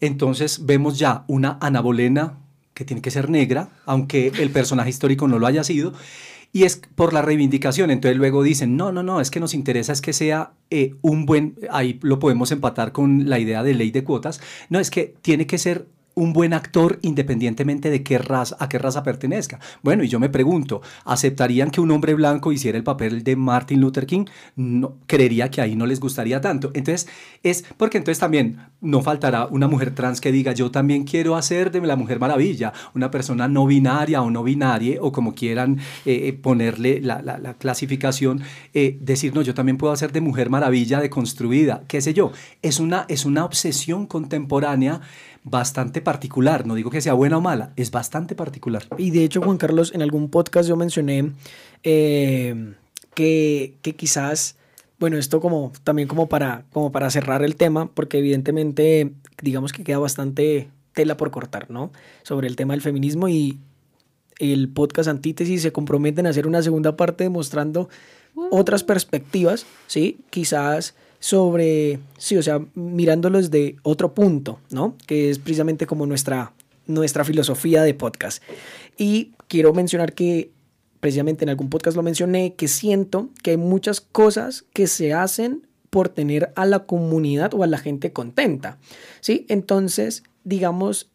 [0.00, 2.38] Entonces vemos ya una Ana Bolena
[2.74, 5.94] que tiene que ser negra, aunque el personaje histórico no lo haya sido,
[6.52, 7.90] y es por la reivindicación.
[7.90, 11.26] Entonces luego dicen, no, no, no, es que nos interesa es que sea eh, un
[11.26, 15.14] buen, ahí lo podemos empatar con la idea de ley de cuotas, no, es que
[15.22, 15.86] tiene que ser
[16.16, 19.60] un buen actor independientemente de qué raza, a qué raza pertenezca.
[19.82, 23.80] Bueno, y yo me pregunto, ¿aceptarían que un hombre blanco hiciera el papel de Martin
[23.80, 24.24] Luther King?
[24.56, 26.70] No, creería que ahí no les gustaría tanto.
[26.72, 27.06] Entonces,
[27.42, 31.70] es porque entonces también no faltará una mujer trans que diga, yo también quiero hacer
[31.70, 36.28] de la Mujer Maravilla, una persona no binaria o no binaria, o como quieran eh,
[36.28, 38.40] eh, ponerle la, clasificación,
[38.72, 42.32] eh, decir, no, yo también puedo hacer de Mujer Maravilla deconstruida, qué sé yo.
[42.62, 45.02] Es una, es una obsesión contemporánea
[45.46, 46.66] bastante particular.
[46.66, 48.84] No digo que sea buena o mala, es bastante particular.
[48.96, 51.32] Y de hecho, Juan Carlos, en algún podcast yo mencioné
[51.82, 52.74] eh,
[53.14, 54.54] que, que, quizás,
[55.00, 59.82] bueno, esto como también como para, como para cerrar el tema, porque evidentemente digamos que
[59.82, 61.90] queda bastante tela por cortar, ¿no?
[62.22, 63.58] Sobre el tema del feminismo y
[64.38, 67.88] el podcast Antítesis se comprometen a hacer una segunda parte demostrando
[68.52, 70.20] otras perspectivas, ¿sí?
[70.30, 70.94] Quizás
[71.26, 74.94] sobre, sí, o sea, mirándolos de otro punto, ¿no?
[75.08, 76.52] Que es precisamente como nuestra,
[76.86, 78.40] nuestra filosofía de podcast.
[78.96, 80.52] Y quiero mencionar que
[81.00, 85.66] precisamente en algún podcast lo mencioné, que siento que hay muchas cosas que se hacen
[85.90, 88.78] por tener a la comunidad o a la gente contenta,
[89.18, 89.46] ¿sí?
[89.48, 91.10] Entonces, digamos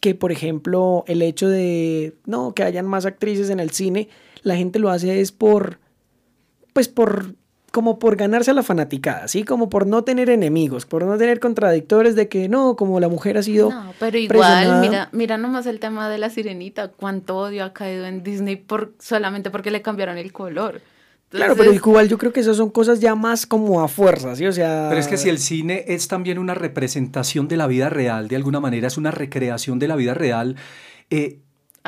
[0.00, 4.08] que, por ejemplo, el hecho de, no, que hayan más actrices en el cine,
[4.44, 5.80] la gente lo hace es por,
[6.72, 7.34] pues por
[7.72, 9.44] como por ganarse a la fanaticada, ¿sí?
[9.44, 13.38] Como por no tener enemigos, por no tener contradictores de que no, como la mujer
[13.38, 13.70] ha sido.
[13.70, 18.04] No, pero igual, mira, mira nomás el tema de la sirenita, cuánto odio ha caído
[18.04, 20.82] en Disney por, solamente porque le cambiaron el color.
[21.30, 24.46] Claro, pero igual yo creo que esas son cosas ya más como a fuerza, ¿sí?
[24.46, 24.88] O sea...
[24.90, 28.36] Pero es que si el cine es también una representación de la vida real, de
[28.36, 30.56] alguna manera es una recreación de la vida real,
[31.08, 31.38] eh,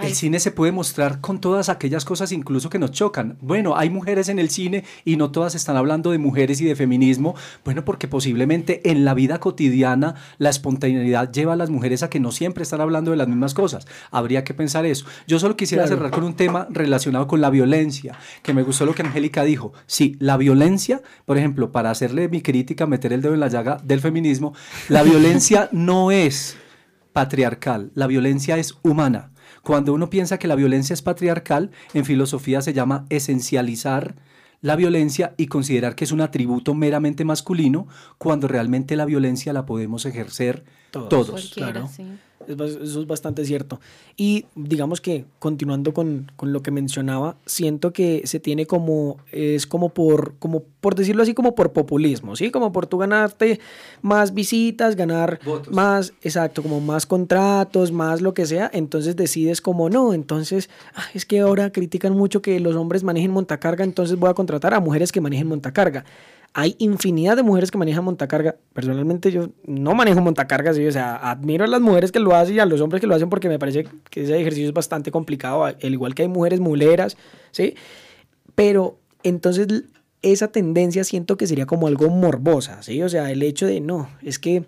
[0.03, 3.39] el cine se puede mostrar con todas aquellas cosas incluso que nos chocan.
[3.41, 6.75] Bueno, hay mujeres en el cine y no todas están hablando de mujeres y de
[6.75, 7.37] feminismo.
[7.65, 12.19] Bueno, porque posiblemente en la vida cotidiana la espontaneidad lleva a las mujeres a que
[12.19, 13.87] no siempre están hablando de las mismas cosas.
[14.11, 15.07] Habría que pensar eso.
[15.29, 18.95] Yo solo quisiera cerrar con un tema relacionado con la violencia, que me gustó lo
[18.95, 19.73] que Angélica dijo.
[19.87, 23.79] Sí, la violencia, por ejemplo, para hacerle mi crítica, meter el dedo en la llaga
[23.85, 24.55] del feminismo,
[24.89, 26.57] la violencia no es
[27.13, 29.31] patriarcal, la violencia es humana.
[29.63, 34.15] Cuando uno piensa que la violencia es patriarcal, en filosofía se llama esencializar
[34.61, 37.87] la violencia y considerar que es un atributo meramente masculino,
[38.17, 41.51] cuando realmente la violencia la podemos ejercer todos.
[41.53, 41.89] claro.
[42.49, 43.81] Eso es bastante cierto.
[44.17, 49.67] Y digamos que continuando con, con, lo que mencionaba, siento que se tiene como, es
[49.67, 52.51] como por, como por decirlo así, como por populismo, ¿sí?
[52.51, 53.61] Como por tú ganarte
[54.03, 55.41] más visitas, ganar
[55.71, 61.05] más, exacto, como más contratos, más lo que sea, entonces decides como no, entonces, ah,
[61.15, 64.81] es que ahora critican mucho que los hombres manejen montacarga, entonces voy a contratar a
[64.81, 66.05] mujeres que manejen montacarga
[66.57, 68.57] hay infinidad de mujeres que manejan montacarga.
[68.73, 70.87] Personalmente yo no manejo montacarga, ¿sí?
[70.87, 73.15] o sea, admiro a las mujeres que lo hacen y a los hombres que lo
[73.17, 76.61] hacen porque me parece que ese ejercicio es bastante complicado, al igual que hay mujeres
[76.61, 77.17] muleras,
[77.51, 77.75] ¿sí?
[78.55, 79.67] Pero entonces
[80.23, 83.03] esa tendencia siento que sería como algo morbosa, ¿sí?
[83.03, 84.65] O sea, el hecho de no, es que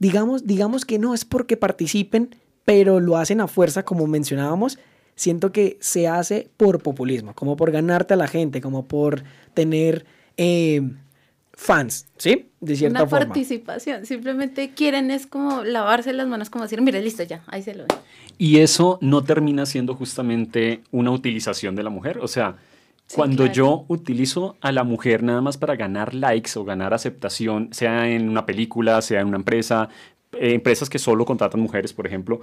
[0.00, 4.80] digamos, digamos que no es porque participen, pero lo hacen a fuerza como mencionábamos,
[5.14, 9.22] siento que se hace por populismo, como por ganarte a la gente, como por
[9.54, 10.04] tener
[10.36, 10.82] eh,
[11.62, 12.50] fans, ¿sí?
[12.60, 17.22] De cierta Una participación, simplemente quieren es como lavarse las manos, como decir, mire, listo
[17.22, 17.98] ya, ahí se lo ven.
[18.36, 22.56] Y eso no termina siendo justamente una utilización de la mujer, o sea,
[23.14, 28.08] cuando yo utilizo a la mujer nada más para ganar likes o ganar aceptación, sea
[28.08, 29.88] en una película, sea en una empresa,
[30.32, 32.40] eh, empresas que solo contratan mujeres, por ejemplo,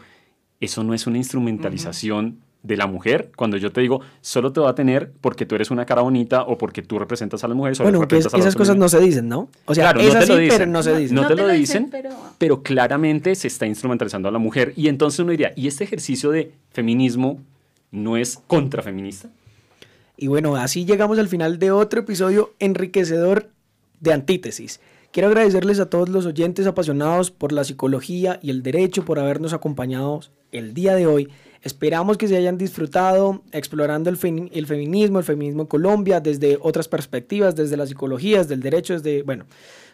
[0.59, 4.72] eso no es una instrumentalización de la mujer, cuando yo te digo, solo te va
[4.72, 7.80] a tener porque tú eres una cara bonita o porque tú representas a las mujeres.
[7.80, 9.49] Bueno, que esas cosas no se dicen, ¿no?
[9.66, 11.16] O sea, claro, no te lo dicen, pero no se dicen.
[11.16, 11.91] No, te, lo dicen,
[12.38, 12.62] pero...
[12.62, 14.74] claramente se está instrumentalizando a la mujer.
[14.76, 17.39] Y entonces uno diría, ¿y este ejercicio de feminismo
[17.91, 19.30] no es contrafeminista?
[20.18, 23.49] Y bueno, así llegamos al final de otro episodio enriquecedor
[24.01, 24.82] de Antítesis.
[25.12, 29.53] Quiero agradecerles a todos los oyentes apasionados por la psicología y el derecho por habernos
[29.53, 30.20] acompañado
[30.51, 31.30] el día de hoy
[31.62, 37.55] Esperamos que se hayan disfrutado explorando el, feminismo, el feminismo en Colombia, desde otras perspectivas,
[37.55, 39.45] desde la psicología, desde el derecho, desde, bueno,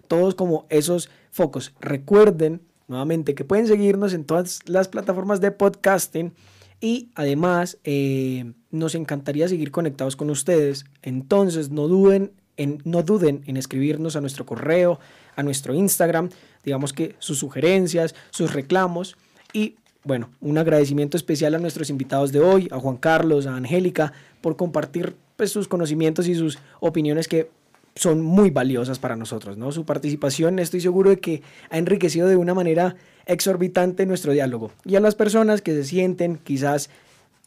[0.08, 1.74] todos como esos focos.
[1.80, 6.34] Recuerden nuevamente que pueden seguirnos en todas las plataformas de podcasting
[6.80, 10.86] y además eh, nos encantaría seguir conectados con ustedes.
[11.02, 15.00] Entonces no duden, en, no duden en escribirnos a nuestro correo,
[15.36, 16.30] a nuestro Instagram,
[16.64, 19.18] digamos que sus sugerencias, sus reclamos
[19.52, 24.14] y bueno, un agradecimiento especial a nuestros invitados de hoy, a Juan Carlos, a Angélica,
[24.40, 27.50] por compartir pues, sus conocimientos y sus opiniones que
[27.96, 29.72] son muy valiosas para nosotros, ¿no?
[29.72, 32.96] Su participación estoy seguro de que ha enriquecido de una manera
[33.26, 34.72] exorbitante nuestro diálogo.
[34.84, 36.90] Y a las personas que se sienten, quizás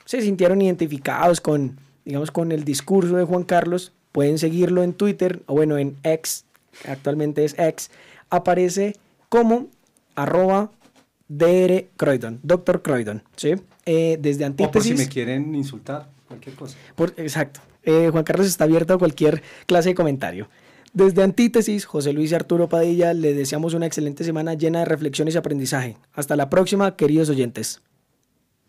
[0.05, 5.43] se sintieron identificados con, digamos, con el discurso de Juan Carlos, pueden seguirlo en Twitter,
[5.47, 6.45] o bueno, en X,
[6.89, 7.91] actualmente es X,
[8.31, 8.97] aparece
[9.29, 9.69] como
[10.17, 10.71] arroba
[11.29, 12.83] DR Croydon, Dr.
[12.83, 13.55] Croydon, ¿sí?
[13.85, 14.69] Eh, desde Antítesis.
[14.69, 16.77] O por si me quieren insultar, cualquier cosa.
[16.95, 17.61] Por, exacto.
[17.83, 20.49] Eh, Juan Carlos está abierto a cualquier clase de comentario.
[20.93, 25.35] Desde Antítesis, José Luis y Arturo Padilla, le deseamos una excelente semana llena de reflexiones
[25.35, 25.97] y aprendizaje.
[26.13, 27.83] Hasta la próxima, queridos oyentes.